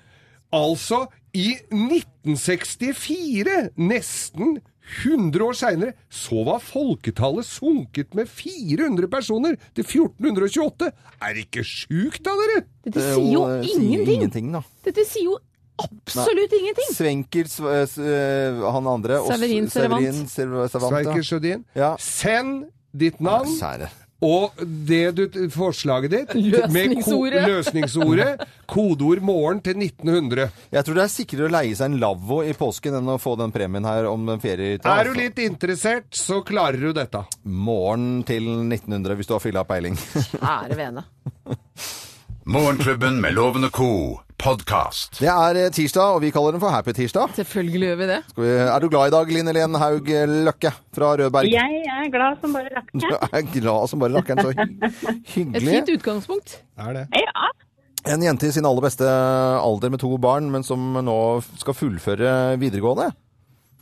[0.54, 1.06] altså
[1.36, 10.92] i 1964, nesten 100 år seinere, så var folketallet sunket med 400 personer til 1428.
[11.22, 12.62] Er det ikke sjukt da, dere?
[12.86, 14.14] Dette sier jo det sier ingenting.
[14.20, 14.62] ingenting da.
[14.86, 15.38] Dette sier jo
[15.82, 16.94] absolutt ingenting.
[16.94, 20.30] Svenker, sv- s- øh, han andre Severin Servant.
[20.30, 21.22] Serv- Servant, ja.
[21.22, 21.64] Sjødin.
[21.76, 21.90] Ja.
[21.98, 23.50] Send ditt navn.
[23.58, 23.90] Kjære.
[24.24, 24.54] Og
[24.88, 26.30] det du, forslaget ditt
[26.72, 28.46] med ko- Løsningsordet.
[28.72, 30.48] kodeord 'morgen' til 1900.
[30.72, 33.36] Jeg tror det er sikrere å leie seg en lavvo i påsken enn å få
[33.38, 34.88] den premien her om den feriehytta.
[34.98, 37.22] Er du litt interessert, så klarer du dette.
[37.44, 39.98] Morgen til 1900 hvis du har fylla peiling.
[40.40, 41.04] Ære vene.
[42.46, 44.20] Morgenklubben med Lovende Co.
[44.38, 45.16] podkast.
[45.18, 47.32] Det er eh, tirsdag, og vi kaller den for Happy Tirsdag.
[47.34, 48.18] Selvfølgelig gjør vi det.
[48.28, 50.06] Skal vi- Er du glad i dag, Line Helen Haug
[50.44, 51.48] Løkke fra Rødberg?
[51.50, 53.00] Jeg er glad som bare rakkeren.
[53.00, 54.38] Du er glad som bare rakkeren.
[54.44, 55.56] Så hyggelig.
[55.56, 56.58] Et fint utgangspunkt.
[56.78, 57.06] Er det?
[57.16, 58.12] Ja.
[58.14, 62.58] En jente i sin aller beste alder med to barn, men som nå skal fullføre
[62.60, 63.10] videregående.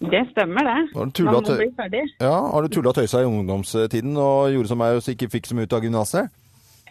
[0.00, 0.78] Det stemmer, det.
[0.96, 2.02] Har du tulla Man må bli ferdig.
[2.20, 5.46] ja, har du tulla og tøysa i ungdomstiden og gjorde som meg og ikke fikk
[5.46, 6.30] så mye ut av gymnaset?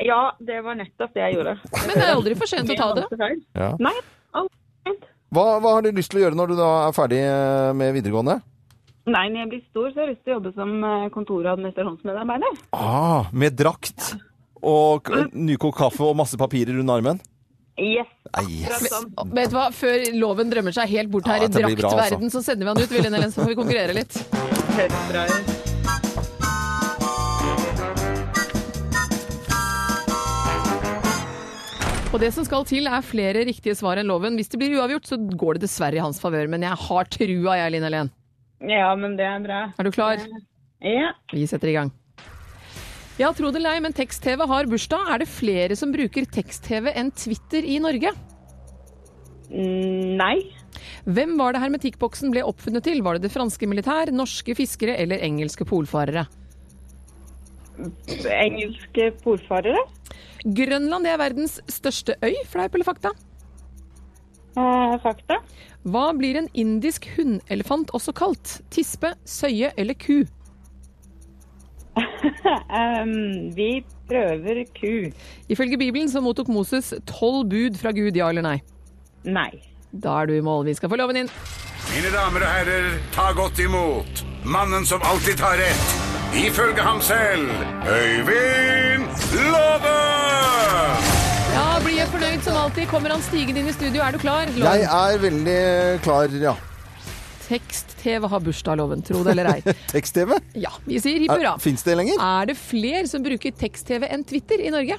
[0.02, 1.54] Ja, det var nettopp det jeg gjorde.
[1.74, 3.30] Men det er aldri for sent å ta det.
[3.54, 3.74] Ja.
[3.82, 3.94] Nei.
[5.34, 7.96] Hva, hva har du lyst til å gjøre når du da er ferdig eh, med
[7.96, 8.36] videregående?
[9.10, 11.42] Nei, når jeg blir stor, så har jeg lyst til å jobbe som eh, kontor-
[11.42, 12.60] og administrasjonsmedarbeider.
[12.78, 14.14] Ah, med drakt
[14.64, 17.20] og nykokt kaffe og masse papirer rundt armen?
[17.82, 18.08] Yes.
[18.46, 18.86] Yes.
[18.94, 19.10] Sånn.
[19.34, 21.66] Vet du hva, Før loven drømmer seg helt bort her Ja, i altså.
[21.66, 24.22] draktverden, så sender vi han ut, Viljen Helen, så får vi konkurrere litt.
[24.78, 25.73] Helt bra ut.
[32.14, 34.36] Og det som skal til, er flere riktige svar enn loven.
[34.38, 36.46] Hvis det blir uavgjort, så går det dessverre i hans favør.
[36.52, 38.12] Men jeg har trua, jeg, Linn Helen.
[38.70, 39.62] Ja, men det er bra.
[39.74, 40.22] Er du klar?
[40.86, 41.10] Ja.
[41.34, 41.90] Vi setter i gang.
[43.18, 45.10] Ja, tro det eller ei, men tekst-TV har bursdag.
[45.10, 48.14] Er det flere som bruker tekst-TV enn Twitter i Norge?
[49.50, 50.36] Mm, Nei.
[51.10, 53.02] Hvem var det hermetikkboksen ble oppfunnet til?
[53.06, 56.28] Var det det franske militær, norske fiskere eller engelske polfarere?
[57.78, 59.82] Engelske polfarere.
[60.44, 63.14] Grønland det er verdens største øy, fleip eller fakta?
[64.54, 65.40] Eh, fakta.
[65.84, 68.60] Hva blir en indisk hunnelefant også kalt?
[68.72, 70.24] Tispe, søye eller ku?
[72.80, 73.16] um,
[73.56, 75.12] vi prøver ku.
[75.50, 78.58] Ifølge Bibelen så mottok Moses tolv bud fra Gud, ja eller nei?
[79.26, 79.52] Nei.
[79.94, 80.66] Da er du i mål.
[80.66, 81.34] Vi skal få loven inn.
[81.94, 85.92] Mine damer og herrer, ta godt imot mannen som alltid tar rett,
[86.34, 87.50] ifølge ham selv,
[87.88, 89.06] Øyvind
[89.38, 89.98] Låve!
[91.54, 92.88] Ja, blir jeg fornøyd som alltid.
[92.90, 94.02] Kommer han stigende inn i studio.
[94.02, 94.50] Er du klar?
[94.50, 94.66] Loven.
[94.66, 95.58] Jeg er veldig
[96.06, 96.56] klar, ja.
[97.44, 99.04] Tekst-TV har bursdag, Loven.
[99.06, 99.76] Tro det eller ei.
[99.94, 100.34] Tekst-TV?
[100.58, 101.56] Ja, vi sier hipp hurra.
[101.62, 102.18] Fins det lenger?
[102.24, 104.98] Er det flere som bruker tekst-TV enn Twitter i Norge?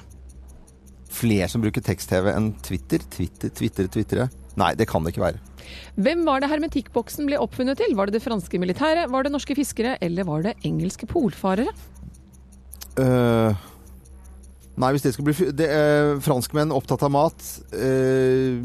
[1.15, 3.03] Flere som bruker tekst-TV enn Twitter?
[3.11, 4.29] Twitter, Twitter, Twittere?
[4.59, 5.41] Nei, det kan det ikke være.
[5.99, 7.95] Hvem var det hermetikkboksen ble oppfunnet til?
[7.97, 11.71] Var det det franske militæret, var det norske fiskere, eller var det engelske polfarere?
[12.95, 13.51] Uh,
[14.79, 17.49] nei, hvis det skal bli det, øh, Franskmenn opptatt av mat.
[17.75, 18.63] Uh,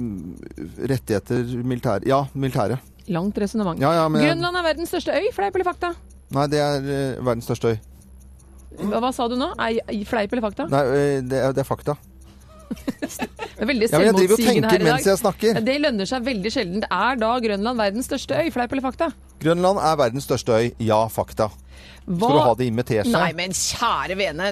[0.79, 2.79] rettigheter, militære Ja, militære.
[3.11, 3.81] Langt resonnement.
[3.83, 5.95] Ja, ja, men Grønland er verdens største øy, fleip eller fakta?
[6.37, 7.81] Nei, det er uh, verdens største øy.
[8.81, 9.51] Hva, hva sa du nå?
[9.67, 10.69] Ei, fleip eller fakta?
[10.71, 10.85] Nei,
[11.27, 11.99] det er, det er fakta.
[12.71, 14.93] Det er veldig Ja, jeg driver og tenker her i dag.
[14.95, 15.59] mens jeg snakker.
[15.67, 16.85] Det lønner seg veldig sjelden.
[16.87, 19.11] Er da Grønland verdens største øy, fleip eller fakta?
[19.43, 20.71] Grønland er verdens største øy.
[20.87, 21.51] Ja, fakta.
[22.07, 22.27] Hva...
[22.29, 23.13] Skal du ha det inn med teskje?
[23.13, 24.51] Nei, men kjære vene,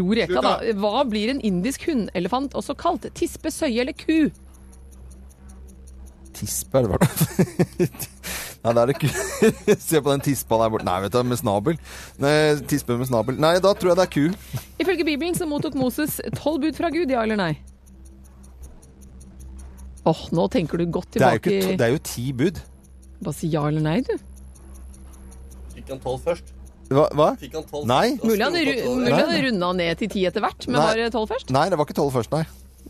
[0.00, 0.54] ro reka da.
[0.82, 3.06] Hva blir en indisk hundelefant også kalt?
[3.16, 4.30] Tispe, søye eller ku?
[6.36, 7.88] Tispe, er det vel?
[8.62, 9.08] Nei, det er det ku.
[9.88, 10.86] Se på den tispa der borte.
[10.86, 11.78] Nei, vet du, med snabel.
[12.22, 12.34] Nei,
[12.70, 13.40] tispe med snabel.
[13.42, 14.60] Nei, da tror jeg det er ku.
[14.84, 17.52] Ifølge Bibelen så mottok Moses tolv bud fra Gud, ja eller nei?
[20.06, 22.62] Åh, nå tenker du godt Det er tilbake ikke, to- det er jo ti bud.
[23.22, 24.14] Bare si ja eller nei, du.
[25.76, 26.54] Fikk han tolv først?
[26.92, 27.04] Hva?
[27.16, 27.28] hva?
[27.40, 28.16] Fikk han tolv Nei.
[28.20, 30.86] Mulig han, Da ru- runda ned til ti etter hvert, men Nei.
[30.90, 31.50] var det tolv først?
[31.54, 32.42] Nei, det var ikke tolv først, nei.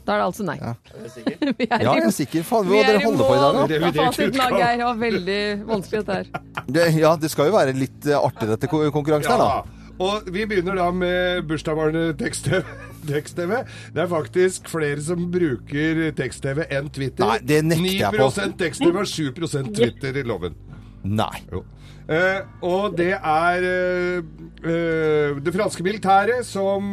[0.04, 0.56] Da er det altså nei.
[0.58, 0.72] Ja.
[0.92, 1.52] Er du sikker?
[1.58, 2.46] Vi er Ja, jeg er sikker.
[2.48, 3.92] Faen, vi hva er dere holder på i dag, da?
[3.98, 4.82] Fasiten, av Geir.
[4.86, 5.38] Var veldig
[5.68, 6.64] vanskelig dette her.
[6.78, 9.92] Det, ja, det skal jo være litt eh, artig dette ko- konkurransen her, Ja, da.
[10.08, 12.64] og vi begynner da med bursdagsbarnet tekst-TV.
[13.12, 13.54] Tekst-TV.
[13.94, 17.24] Det er faktisk flere som bruker tekst-TV enn Twitter.
[17.26, 18.28] Nei, det nekter jeg på.
[18.30, 20.54] 9 tekst-TV og 7 Twitter i loven.
[21.02, 21.32] Nei.
[21.50, 21.64] Jo.
[22.10, 24.24] Eh, og det er uh,
[24.66, 26.90] uh, det franske militæret som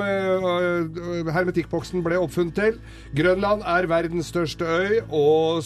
[1.34, 2.78] hermetikkboksen ble oppfunnet til.
[3.17, 5.65] Grønland er verdens største øy, og,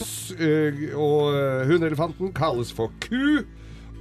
[0.96, 3.44] og hundeelefanten kalles for ku.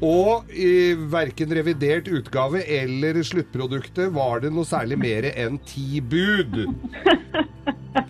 [0.03, 6.65] Og i verken revidert utgave eller sluttproduktet var det noe særlig mer enn ti bud.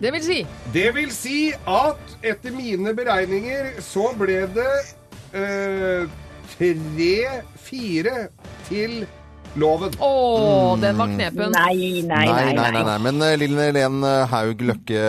[0.01, 0.39] Det vil si
[0.73, 1.37] Det vil si
[1.69, 4.71] at etter mine beregninger så ble det
[6.59, 8.27] eh, tre-fire
[8.69, 9.03] til
[9.59, 9.91] loven.
[10.01, 10.09] Å,
[10.81, 11.51] den var knepen.
[11.53, 12.83] Nei, nei, Nei, nei, nei.
[12.87, 12.97] nei.
[13.05, 15.03] Men uh, Lillen Helen eh, Haug Løkke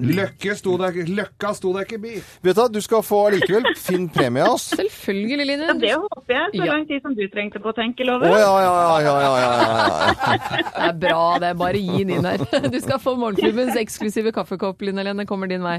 [0.00, 2.12] Løkke sto der, løkka sto der ikke bi.
[2.44, 4.68] Vet du hva, du skal få likevel fin premie av oss.
[4.80, 5.66] Selvfølgelig, Line.
[5.70, 6.52] Ja, det håper jeg.
[6.54, 6.70] Så Ja.
[6.72, 8.30] lang tid som du trengte på å tenke, Å Loven.
[8.30, 10.38] ja, ja, ja, ja, ja, ja, ja.
[10.70, 11.50] Det er bra, det.
[11.50, 12.44] er Bare gi den inn her.
[12.70, 15.26] Du skal få morgenklubbens eksklusive kaffekopp, Line Helene.
[15.28, 15.78] Kommer din vei.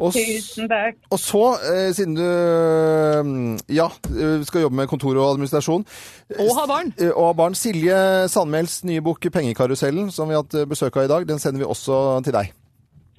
[0.00, 0.96] Og, Tusen takk.
[1.12, 5.84] og så, eh, siden du eh, ja, eh, skal jobbe med kontor og administrasjon
[6.40, 6.92] Og ha barn.
[6.98, 7.49] eh, Og ha barn.
[7.54, 11.62] Silje Sandmæls nye bok 'Pengekarusellen', som vi har hatt besøk av i dag, den sender
[11.62, 12.52] vi også til deg.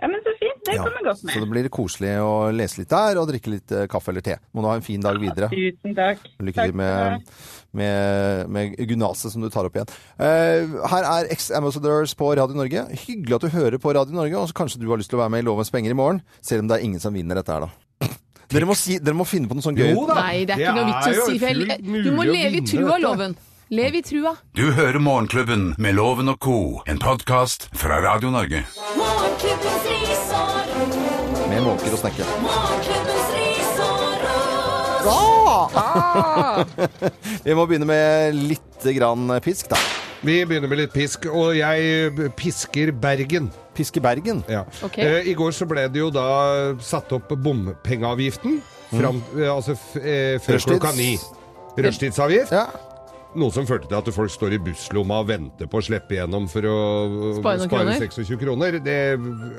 [0.01, 0.61] Ja, men så fint.
[0.65, 3.71] Det Ja, kommer godt Så det blir koselig å lese litt der og drikke litt
[3.71, 4.37] eh, kaffe eller te.
[4.53, 5.49] Må du ha en fin dag videre.
[5.49, 6.23] Tusen takk.
[6.41, 7.27] Lykke til med,
[7.73, 9.89] med, med gymnaset som du tar opp igjen.
[10.17, 12.87] Uh, her er Ex-Ambassadors på Radio Norge.
[13.05, 15.23] Hyggelig at du hører på Radio Norge, og så kanskje du har lyst til å
[15.23, 17.53] være med i Lovens penger i morgen, selv om det er ingen som vinner dette
[17.53, 17.71] her, da.
[18.51, 19.93] Dere må, si, dere må finne på noe sånn gøy.
[19.93, 20.17] Jo da.
[20.25, 23.03] Nei, det er ikke noe vits å si Du må leve i trua, dette.
[23.05, 23.37] Loven.
[23.71, 24.34] Lev i trua.
[24.51, 26.55] Du hører Morgenklubben med Loven og co.,
[26.91, 28.65] en podkast fra Radio Norge.
[28.97, 30.25] Morgenklubbens ris.
[31.47, 32.27] Med måker og snekke.
[32.43, 33.79] Morgenklubbens ris
[35.07, 35.79] og.
[37.47, 39.79] Vi må begynne med litt grann pisk, da.
[40.19, 42.12] Vi begynner med litt pisk, og jeg
[42.43, 43.47] pisker Bergen.
[43.71, 44.43] Pisker Bergen.
[44.51, 44.67] Ja.
[44.84, 45.07] Okay.
[45.07, 46.27] Eh, I går så ble det jo da
[46.84, 48.60] satt opp bompengeavgiften.
[48.91, 49.43] Fram, mm.
[49.47, 51.13] altså f, eh, før klokka ni.
[51.79, 52.51] Rushtidsavgift.
[52.51, 52.90] Ja.
[53.39, 56.49] Noe som førte til at folk står i busslomma og venter på å slippe igjennom
[56.51, 56.79] for å
[57.37, 58.79] Spare noen spare 26 kroner.
[58.83, 58.97] Det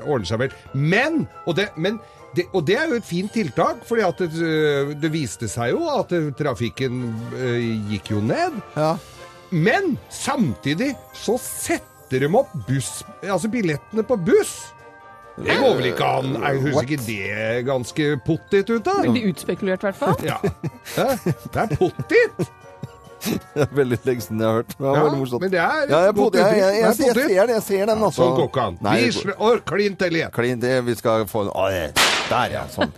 [0.04, 0.58] ordner seg vel.
[0.76, 1.22] Men!
[1.46, 1.96] Og det, men
[2.36, 5.88] det, og det er jo et fint tiltak, fordi det, øh, det viste seg jo
[5.92, 7.02] at trafikken
[7.36, 8.60] øh, gikk jo ned.
[8.76, 8.94] ja.
[9.52, 14.54] Men samtidig så setter de opp buss, altså billettene på buss.
[15.36, 16.34] Det går vel ikke an?
[16.40, 18.98] Er Høres ikke det ganske pottit ut, da?
[19.04, 20.16] Veldig utspekulert, i hvert fall.
[20.24, 20.40] Ja.
[21.52, 22.48] Det er pottit!
[23.22, 24.72] Det er veldig lenge siden jeg har hørt.
[24.72, 25.44] Det var Ja, veldig morsomt.
[25.44, 27.26] men det er ja, jeg, godt jeg, jeg, jeg, er ser det.
[27.36, 28.22] Jeg ser den, altså.
[28.22, 28.80] Sånn går ikke an.
[28.82, 30.34] Nei, Vi slår klin til igjen.
[30.34, 32.66] Klin, vi skal få Der, ja.
[32.72, 32.92] Sånn.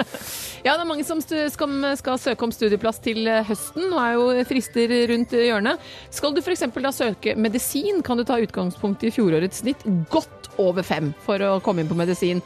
[0.64, 3.84] Ja, det er mange som skal, skal søke om studieplass til eh, høsten.
[3.92, 5.82] Nå er jo frister rundt hjørnet.
[6.14, 6.64] Skal du f.eks.
[6.72, 11.60] da søke medisin, kan du ta utgangspunkt i fjorårets snitt godt over fem for å
[11.64, 12.40] komme inn på medisin.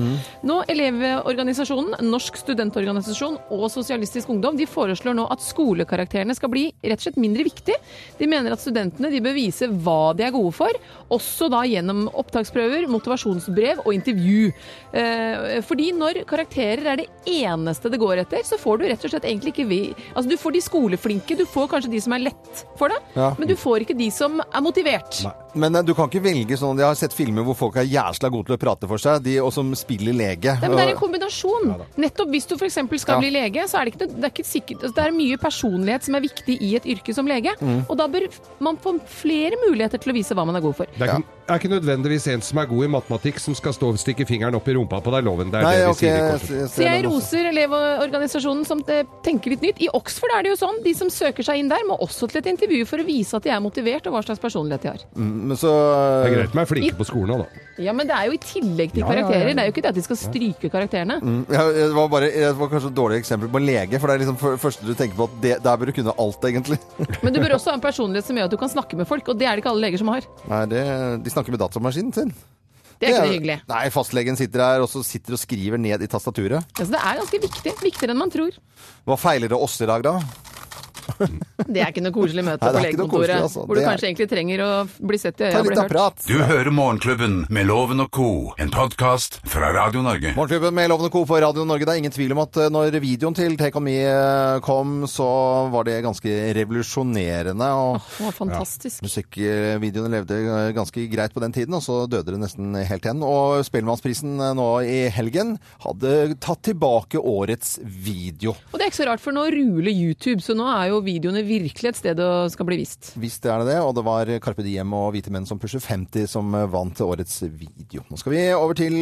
[0.47, 6.99] Nå Elevorganisasjonen, Norsk studentorganisasjon og Sosialistisk Ungdom de foreslår nå at skolekarakterene skal bli rett
[7.01, 7.77] og slett mindre viktig.
[8.19, 10.73] De mener at studentene de bør vise hva de er gode for,
[11.15, 14.53] også da gjennom opptaksprøver, motivasjonsbrev og intervju.
[14.93, 19.13] Eh, fordi når karakterer er det eneste det går etter, så får du rett og
[19.15, 19.81] slett egentlig ikke vi...
[20.15, 23.33] Altså du får de skoleflinke, du får kanskje de som er lett for det, Ja.
[23.39, 25.23] men du får ikke de som er motivert.
[25.59, 28.31] Men eh, du kan ikke velge sånn Jeg har sett filmer hvor folk er jæsla
[28.33, 30.55] gode til å prate for seg, de, og som spiller lege.
[30.63, 31.73] Nei, men det er en kombinasjon.
[32.01, 32.79] Nettopp hvis du f.eks.
[33.03, 33.21] skal Ja.
[33.23, 36.07] bli lege, så er det ikke, det er ikke sikkert altså, Det er mye personlighet
[36.09, 37.55] som er viktig i et yrke som lege.
[37.61, 37.83] Mm.
[37.89, 38.29] Og da bør
[38.65, 40.87] man få flere muligheter til å vise hva man er god for.
[40.97, 43.91] Det er, ikke, er ikke nødvendigvis en som er god i matematikk, som skal stå
[43.95, 45.51] og stikke fingeren opp i rumpa på deg, loven.
[45.53, 46.57] Det er Nei, det vi okay, sier i jeg kortet.
[46.59, 49.81] jeg Så jeg roser Elevorganisasjonen som eh, tenker litt nytt.
[49.85, 50.81] I Oxford er det jo sånn.
[50.85, 53.47] De som søker seg inn der, må også til et intervju for å vise at
[53.47, 55.07] de er motivert, og hva slags personlighet de har.
[55.17, 57.65] Mm, Men så Det er greit med flinke på skolen òg, da.
[57.79, 59.23] Ja, men det er jo i tillegg til Ja, ja, ja.
[59.23, 59.55] karakterer.
[59.55, 61.19] Det er jo ikke det at de skal stryke karakterene.
[61.23, 64.11] Mm, ja, det var, bare, det var kanskje et dårlig eksempel på en lege, for
[64.11, 66.49] det er liksom det første du tenker på at det, der bør du kunne alt,
[66.51, 66.79] egentlig.
[67.23, 69.31] Men du bør også ha en personlighet som gjør at du kan snakke med folk,
[69.31, 70.27] og det er det ikke alle leger som har.
[70.51, 70.83] Nei, det,
[71.23, 72.35] de snakker med datamaskinen sin.
[72.99, 73.57] Det er ikke noe hyggelig.
[73.71, 76.67] Nei, fastlegen sitter der og så sitter og skriver ned i tastaturet.
[76.75, 77.75] Altså, det er ganske viktig.
[77.85, 78.59] Viktigere enn man tror.
[79.07, 80.17] Hva feiler det oss i dag, da?
[81.75, 83.11] Det er ikke noe koselig møte Nei, på legekontoret.
[83.11, 83.65] koselig, altså.
[83.67, 84.71] Hvor du er- kanskje egentlig trenger å
[85.11, 85.91] bli sett i øya og bli hørt.
[85.93, 86.25] prat.
[86.29, 90.35] Du hører Morgenklubben med Loven og co., en podkast fra Radio Norge.
[90.37, 91.25] Morgenklubben med Loven og Co.
[91.29, 91.85] på Radio Norge.
[91.89, 95.03] Det er ingen tvil om at eh, når videoen til Take On Me eh, kom,
[95.11, 95.27] så
[95.73, 97.69] var det ganske revolusjonerende.
[97.75, 99.03] Og Det var fantastisk.
[99.05, 103.23] musikkvideoene levde eh, ganske greit på den tiden, og så døde det nesten helt igjen.
[103.27, 108.55] Og Spellemannsprisen nå i helgen hadde tatt tilbake årets video.
[108.73, 111.45] Og det er ikke så rart, for nå ruler YouTube, så nå er jo videoene
[111.47, 113.13] virkelig et sted å skal bli vist.
[113.21, 116.29] Visst er det det, og det var Carpe Diem og Hvite menn som pusher 50
[116.31, 118.05] som eh, vant årets video.
[118.09, 119.01] Nå skal vi over til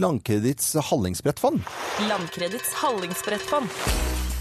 [0.00, 1.60] Landkredits Landkreditts hallingsbrettfond.
[2.08, 4.39] Landkredits hallingsbrettfond.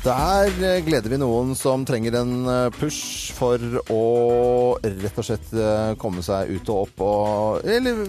[0.00, 3.60] Der eh, gleder vi noen som trenger en eh, push for
[3.92, 4.04] å
[4.80, 8.06] rett og slett eh, komme seg ut og opp og Eller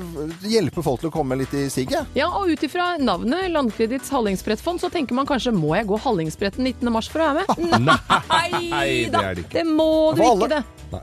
[0.48, 2.14] hjelpe folk til å komme litt i siget.
[2.16, 6.64] Ja, og ut ifra navnet Landkreditts hallingsbrettfond, så tenker man kanskje må jeg gå Hallingsbretten
[6.64, 6.94] 19.
[6.96, 7.92] mars for å være med?
[8.32, 9.58] Nei det da, er det ikke.
[9.60, 10.62] det må du ikke det.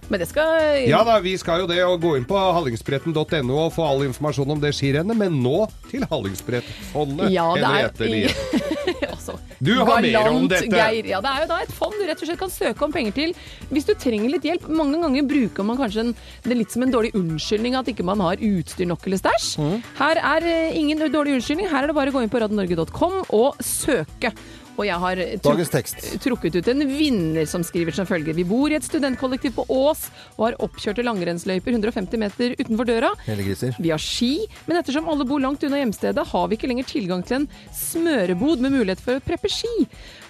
[0.08, 0.56] Men det skal
[0.88, 4.56] Ja da, vi skal jo det Og gå inn på hallingsbretten.no og få all informasjon
[4.56, 7.32] om det skirennet, men nå til Hallingsbrettfondet.
[7.36, 8.67] Ja, det er Henriette Lie.
[9.58, 10.70] Du har mer om dette.
[10.70, 11.08] Geir.
[11.10, 13.16] Ja, det er jo da et fond du rett og slett kan søke om penger
[13.16, 13.34] til
[13.72, 14.68] hvis du trenger litt hjelp.
[14.70, 16.12] Mange ganger bruker man kanskje en,
[16.44, 19.50] det litt som en dårlig unnskyldning at ikke man har utstyr nok eller stæsj.
[19.58, 19.76] Mm.
[19.98, 21.70] Her er eh, ingen dårlig unnskyldning.
[21.72, 24.32] Her er det bare å gå inn på radionorge.com og søke.
[24.78, 28.36] Og jeg har truk- trukket ut en vinner som skriver som følger.
[28.38, 30.04] Vi bor i et studentkollektiv på Ås
[30.36, 33.10] og har oppkjørte langrennsløyper 150 meter utenfor døra.
[33.82, 37.26] Vi har ski, men ettersom alle bor langt unna hjemstedet, har vi ikke lenger tilgang
[37.26, 39.74] til en smørebod med mulighet for å preppe ski.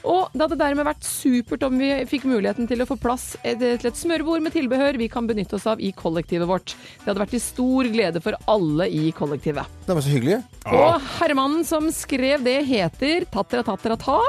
[0.08, 3.88] Og det hadde dermed vært supert om vi fikk muligheten til å få plass til
[3.90, 6.72] et smørbord med tilbehør vi kan benytte oss av i kollektivet vårt.
[7.02, 9.68] Det hadde vært til stor glede for alle i kollektivet.
[9.84, 10.40] Det var så hyggelig.
[10.72, 14.20] Og herremannen som skrev det, heter Tattera Tattera Ta.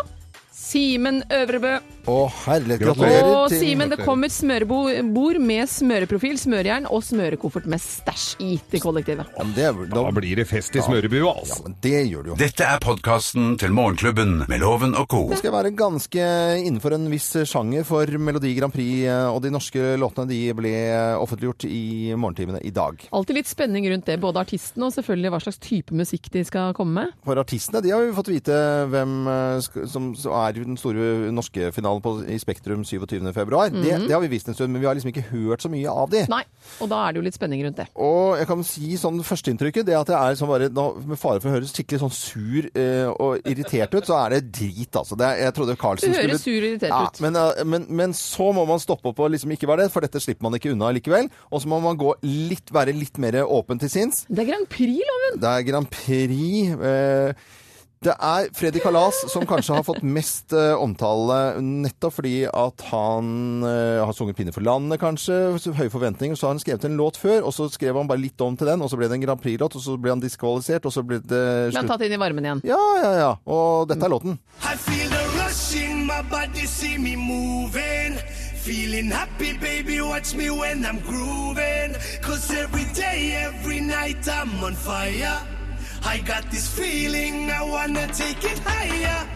[0.59, 1.77] Simen Øvrebø.
[2.07, 2.81] Å, herlighet.
[2.81, 3.23] Gratulerer.
[3.27, 8.79] Og til- Simen, det kommer smørebord med smøreprofil, smørjern og smørekoffert med stæsj i til
[8.81, 9.27] kollektivet.
[9.37, 11.63] Ja, men det, er vel- Da da, blir det fest i smørebua, ja, altså.
[11.63, 12.35] men det gjør det jo.
[12.39, 15.27] Dette er podkasten til Morgenklubben med Loven og co.
[15.29, 16.23] Det skal være ganske
[16.65, 20.73] innenfor en viss sjanger, for Melodi Grand Prix eh, og de norske låtene de ble
[21.19, 22.97] offentliggjort i morgentimene i dag.
[23.13, 26.73] Alltid litt spenning rundt det, både artistene og selvfølgelig hva slags type musikk de skal
[26.73, 27.13] komme med.
[27.25, 28.57] For artistene de har jo fått vite
[28.89, 33.33] hvem eh, sk- som som er den store norske finalen på, i Spektrum 27.
[33.33, 33.69] februar.
[33.69, 35.89] det, det har vi visst en stund, men vi har liksom ikke hørt så mye
[35.89, 36.23] av de.
[36.29, 36.43] Nei,
[36.79, 37.87] og da er det jo litt spenning rundt det.
[37.95, 41.51] Og jeg kan si sånn førsteinntrykket, det at det er sånn bare, med fare for
[41.51, 45.17] å høres skikkelig sånn sur eh, og irritert ut, så er det drit, altså.
[45.19, 47.23] Det er, jeg trodde Du Carlsen skulle høres sur og irritert ja, ut.
[47.25, 50.05] men, eh, men, men så må man stoppe opp og liksom ikke være det, for
[50.05, 51.31] dette slipper man ikke unna likevel.
[51.49, 54.25] Og så må man gå litt, være litt mer åpen til sinns.
[54.29, 55.41] Det er Grand Prix-loven!
[55.41, 56.75] Det er Grand Prix.
[56.89, 57.57] Eh,
[57.99, 63.59] det er Freddy Kalas som kanskje har fått mest uh, omtale, nettopp fordi at han
[63.65, 65.35] uh, har sunget 'Pinne for landet', kanskje.
[65.75, 66.37] Høye forventninger.
[66.39, 68.71] Så har han skrevet en låt før, og så skrev han bare litt om til
[68.71, 71.03] den, og så ble det en Grand Prix-låt, og så ble han diskvalifisert, og så
[71.03, 71.75] ble det slutt.
[71.75, 71.91] han slutt.
[71.91, 72.63] tatt inn i varmen igjen.
[72.71, 73.29] Ja, ja, ja.
[73.43, 74.39] Og dette er låten.
[74.63, 78.15] I feel the rush in my body, see me moving.
[78.63, 81.99] Feeling happy, baby, watch me when I'm grooving.
[82.21, 85.58] Cause every day, every night, I'm on fire.
[86.03, 89.27] I got this feeling, I wanna take it higher.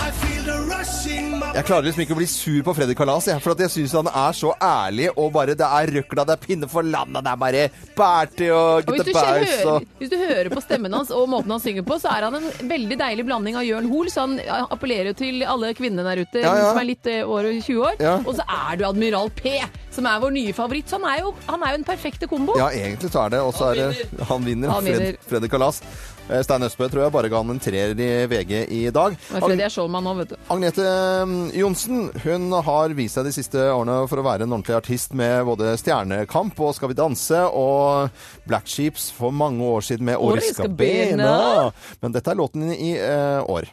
[0.00, 0.60] The
[1.50, 4.08] Jeg klarer liksom ikke å bli sur på Freddy Kalas, jeg, for jeg syns han
[4.08, 5.10] er så ærlig.
[5.20, 7.64] Og bare det er røkla, det er pinne for landet, det er bare
[7.98, 11.84] party og ikke baus og hvis du hører på stemmen hans og måten han synger
[11.84, 14.38] på, så er han en veldig deilig blanding av Jørn Hoel, så han
[14.72, 16.70] appellerer jo til alle kvinnene der ute Ja, ja.
[16.70, 17.98] som er litt eh, over 20 år.
[18.00, 18.14] Ja.
[18.24, 19.58] Og så er du Admiral P,
[19.92, 20.88] som er vår nye favoritt.
[20.88, 22.56] Så han er jo, han er jo en perfekte kombo.
[22.60, 23.42] Ja, egentlig så er det.
[23.44, 24.72] Og så er det Han vinner.
[24.72, 25.12] Han vinner.
[25.12, 25.82] Fred, Freddy Kalas.
[26.30, 29.16] Eh, Stein Østbø tror jeg bare ga han en treer i VG i dag.
[29.16, 29.40] Nå.
[30.54, 30.86] Agnete
[31.26, 35.16] mm, Johnsen hun har vist seg de siste årene for å være en ordentlig artist
[35.18, 40.22] med både Stjernekamp og Skal vi danse og Black Sheeps for mange år siden med
[40.70, 40.70] bena.
[40.78, 41.36] bena.
[42.00, 43.70] Men dette er låten i uh, år.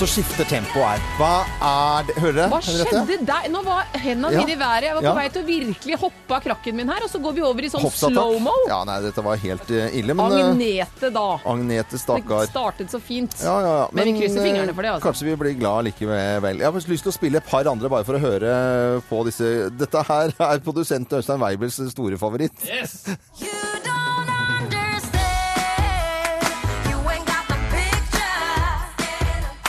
[0.00, 1.00] Så skifter tempoet her.
[1.18, 1.30] Hva
[1.60, 2.48] er det Hører dere?
[2.48, 3.48] Hva skjedde der?
[3.52, 4.40] Nå var hendene Ja.
[4.40, 4.86] mine i været.
[4.86, 5.14] Jeg var på Ja.
[5.14, 7.68] vei til å virkelig hoppe av krakken min her, og så går vi over i
[7.68, 8.54] sånn slow-mo.
[8.68, 11.38] Ja, nei, dette var helt eh, ille, men eh, Agnete, da.
[11.44, 13.34] Agnete, Det startet så fint.
[13.42, 13.88] Ja, ja, ja.
[13.92, 15.10] Men vi krysser eh, fingrene for det, altså.
[15.10, 16.58] Kanskje vi blir glad likevel.
[16.58, 19.70] Jeg har lyst til å spille et par andre bare for å høre på disse
[19.76, 22.56] Dette her er produsent Øystein Weibels store favoritt.
[22.64, 23.48] You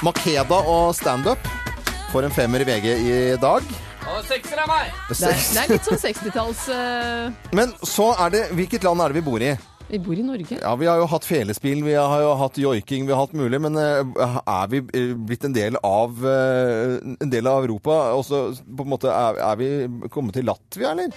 [0.01, 1.43] Makeda og standup
[2.09, 3.65] får en femmer i VG i dag.
[4.09, 4.87] Og sekser av meg!
[5.11, 7.51] Det er, det er litt sånn 60-talls uh...
[7.53, 9.51] Men så er det Hvilket land er det vi bor i?
[9.91, 10.57] Vi bor i Norge.
[10.57, 13.59] Ja, Vi har jo hatt felespill, vi har jo hatt joiking, vi har hatt mulig,
[13.61, 17.99] men eh, er vi eh, blitt en del av eh, en del av Europa?
[18.15, 19.69] Og så på en måte er, er vi
[20.09, 21.13] kommet til Latvia, eller?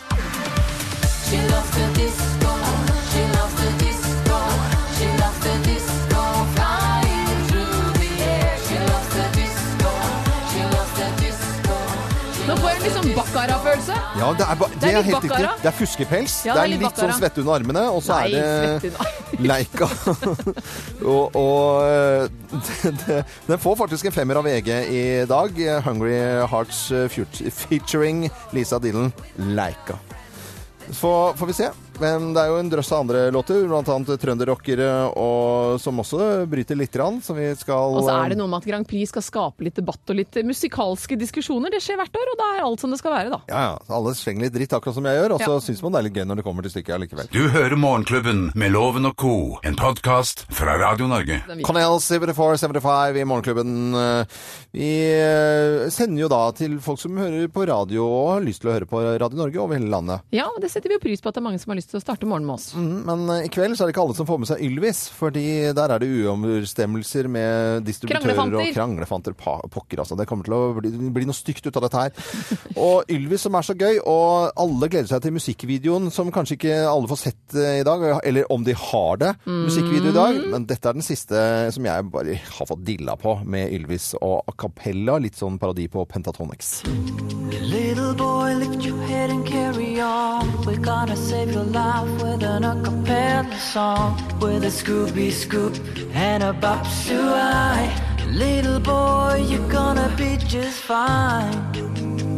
[1.24, 2.23] She loves
[12.84, 13.96] litt sånn Bakkara-følelse.
[14.20, 15.50] Ja, det er, ba, det er er helt riktig.
[15.62, 16.36] Det er fuskepels.
[16.46, 18.92] Ja, det er litt, litt sånn svette under armene, og så Nei, er det
[19.50, 19.88] Leika.
[21.14, 22.28] og og eh,
[23.04, 25.62] det, den får faktisk en femmer av VG i dag.
[25.86, 26.18] Hungry
[26.50, 26.86] Hearts
[27.64, 28.26] featuring
[28.56, 29.12] Lisa Dillon.
[29.56, 29.98] Leika.
[30.92, 31.72] Så får vi se.
[32.02, 36.78] Men det er jo en drøss av andre låter, annet trønderrockere, og som også bryter
[36.78, 39.24] litt, grann, som vi skal Og så er det noe med at Grand Prix skal
[39.24, 41.72] skape litt debatt og litt musikalske diskusjoner.
[41.74, 43.40] Det skjer hvert år, og da er alt som det skal være, da.
[43.50, 43.78] Ja, ja.
[43.94, 45.60] Alle slenger litt dritt, akkurat som jeg gjør, og så Ja.
[45.64, 47.30] syns man det er litt gøy når det kommer til stykket allikevel.
[47.34, 51.42] Du hører Morgenklubben med Loven og co., en podkast fra Radio Norge.
[51.64, 53.94] Canal 7475 i Morgenklubben.
[53.94, 54.24] Eh,
[54.74, 58.70] Vi eh, sender jo da til folk som hører på radio og har lyst til
[58.70, 60.20] å høre på Radio Norge over hele landet.
[60.34, 61.83] Ja, og det setter vi jo pris på at det er mange som har lyst
[61.90, 62.66] til å starte morgenen med oss.
[62.74, 65.00] Mm, Men eh, i kveld så er det ikke alle som får med seg Ylvis,
[65.14, 65.44] fordi
[65.76, 68.60] der er det uoverensstemmelser med distributører Kranglefanter.
[68.60, 69.36] og kranglefanter.
[69.38, 70.16] Pa pokker, altså.
[70.18, 72.12] Det kommer til å bli, bli noe stygt ut av dette her.
[72.80, 76.78] Og Ylvis som er så gøy, og alle gleder seg til musikkvideoen som kanskje ikke
[76.90, 80.40] alle får sett eh, i dag, eller om de har det, musikkvideo i dag.
[80.54, 84.44] Men dette er den siste som jeg bare har fått dilla på med Ylvis og
[84.50, 86.82] a cappella, litt sånn parodi på Pentatonix.
[87.64, 90.50] Little boy, lift your head and carry on.
[90.66, 94.14] We're gonna save your life with an a cappella song.
[94.40, 95.74] With a Scooby Scoop
[96.14, 97.90] and a Bop Suai.
[98.32, 101.52] Little boy, you're gonna be just fine.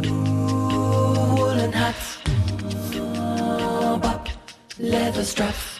[0.07, 2.17] Ooh, Woolen hats,
[2.95, 4.27] oh, bop,
[4.79, 5.79] leather straps.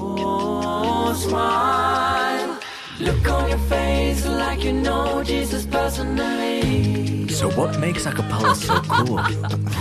[0.00, 2.55] Oh, smile.
[2.98, 7.28] Look on your face like you know Jesus personally.
[7.28, 9.16] So what makes a cappella so cool?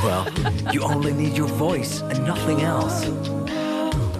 [0.03, 0.27] well,
[0.73, 3.05] you only need your voice and nothing else.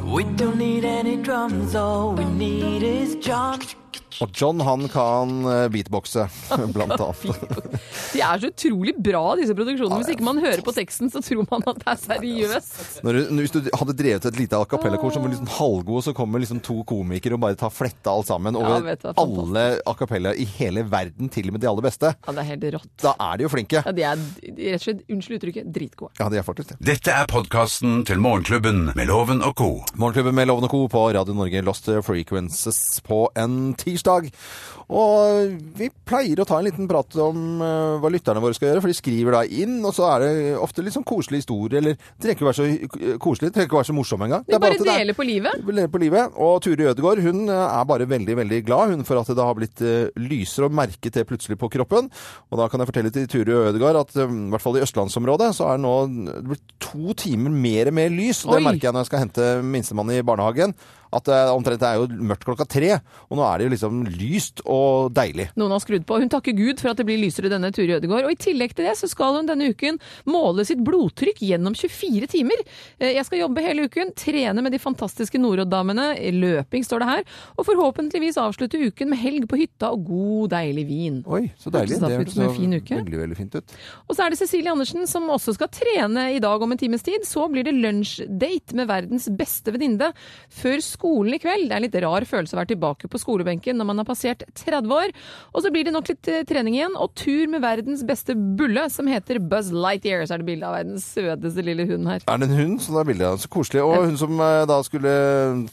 [0.03, 3.59] We don't need any drums, all we need is John.
[4.24, 6.28] Og John han kan eh, beatboxe,
[6.76, 7.55] blant annet.
[8.16, 9.99] De er så utrolig bra, disse produksjonene.
[10.01, 13.01] Hvis ikke man hører på teksten, så tror man at det er seriøst.
[13.05, 16.16] Når du, hvis du hadde drevet et lite a cappella-kor som var liksom halvgod, så
[16.18, 19.95] kommer liksom to komikere og bare tar fletta alt sammen over ja, du, alle a
[19.97, 22.13] cappella i hele verden, til og med de aller beste.
[22.16, 22.91] Ja, det er helt rått.
[23.03, 23.84] Da er de jo flinke.
[23.84, 26.13] Ja, de er rett og slett, unnskyld uttrykket, dritgode.
[26.22, 26.80] Ja, de er faktisk det.
[26.93, 29.72] Dette er podkasten til Morgenklubben med Loven og co.
[29.99, 30.84] Morgenklubben med Loven og Co.
[30.91, 34.04] på Radio Norge Lost Frequences på en tirsdag.
[34.05, 34.31] Tirsdag.
[34.93, 38.83] Og vi pleier å ta en liten prat om eh, hva lytterne våre skal gjøre,
[38.83, 41.95] for de skriver da inn, og så er det ofte litt sånn koselig historie, eller
[41.97, 44.43] det trenger ikke være så koselig, det trenger ikke være så morsom engang.
[44.45, 45.65] Vi bare er- deler på livet.
[45.65, 46.36] Deler på livet.
[46.38, 49.57] Og Turi Ødegaard hun eh, er bare veldig veldig glad hun for at det har
[49.57, 52.11] blitt eh, lysere og merket det plutselig på kroppen.
[52.51, 55.49] Og da kan jeg fortelle til Turi Ødegaard at eh, i hvert fall i østlandsområdet
[55.57, 55.95] så er det nå
[56.36, 58.43] det blitt to timer mer og mer lys.
[58.45, 58.67] Og det Oi.
[58.69, 60.75] merker jeg når jeg skal hente minstemann i barnehagen.
[61.15, 62.89] At det omtrent er jo mørkt klokka tre,
[63.29, 64.74] og nå er det jo liksom lyst og
[65.15, 65.47] deilig.
[65.59, 66.17] Noen har skrudd på.
[66.21, 68.28] Hun takker Gud for at det blir lysere denne Turi Ødegaard.
[68.30, 69.99] Og i tillegg til det så skal hun denne uken
[70.32, 72.63] måle sitt blodtrykk gjennom 24 timer.
[72.99, 76.07] Eh, Jeg skal jobbe hele uken, trene med de fantastiske Norodd-damene.
[76.36, 77.23] Løping står det her.
[77.57, 81.21] Og forhåpentligvis avslutte uken med helg på hytta og god, deilig vin.
[81.28, 81.99] Oi, så deilig.
[82.01, 82.99] Det hørtes ut som en fin uke?
[83.01, 83.76] veldig, veldig fint ut.
[84.09, 87.03] Og så er det Cecilie Andersen som også skal trene i dag om en times
[87.05, 87.26] tid.
[87.28, 90.11] Så blir det lunsjdate med verdens beste venninne
[90.53, 91.67] før skolen i kveld.
[91.69, 94.43] Det er en litt rar følelse å være tilbake på skolebenken når man har passert
[94.66, 95.13] 30 år.
[95.53, 98.88] Og så blir det nok litt eh, trening igjen, og tur med verdens beste bulle,
[98.93, 100.26] som heter Buzz Lightyear.
[100.28, 102.26] Så er det bilde av verdens søteste lille hund her.
[102.28, 102.82] Er det en hund?
[102.84, 103.84] Så det er bildet av Så koselig.
[103.86, 105.16] Og hun som eh, da skulle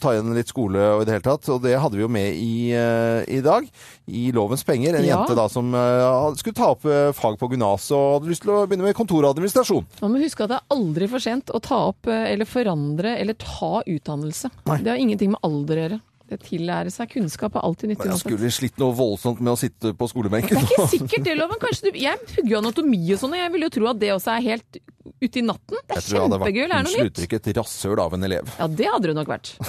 [0.01, 1.49] ta igjen litt skole og i det hele tatt.
[1.53, 3.67] Og det hadde vi jo med i, eh, i dag.
[4.07, 4.95] I Lovens penger.
[4.99, 5.17] En Ja.
[5.19, 8.53] jente da som eh, skulle ta opp eh, fag på gymnaset og hadde lyst til
[8.55, 9.85] å begynne med kontoradministrasjon.
[10.01, 13.17] Man må huske at det er aldri for sent å ta opp eh, eller forandre
[13.19, 14.51] eller ta utdannelse.
[14.83, 15.99] Det har ingenting med alder å gjøre.
[16.41, 18.05] Tillære seg kunnskap er alltid nyttig.
[18.05, 20.57] Men jeg skulle slitt noe voldsomt med å sitte på skolebenken.
[20.57, 21.59] Det er ikke sikkert det, Loven.
[21.61, 24.11] Kanskje du, jeg pugger jo anatomi og sånn, og jeg vil jo tro at det
[24.15, 24.81] også er helt
[25.23, 25.77] ute i natten.
[25.87, 26.99] Det er kjempegøy å lære noe nytt.
[27.05, 28.51] slutter ikke et rasshøl av en elev.
[28.59, 29.53] Ja, det hadde det nok vært.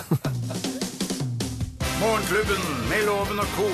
[2.00, 3.68] Morgenklubben med Loven og co.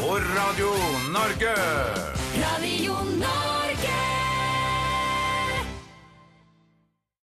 [0.00, 0.72] på Radio
[1.14, 1.54] Norge.
[2.40, 3.57] Radio Norge.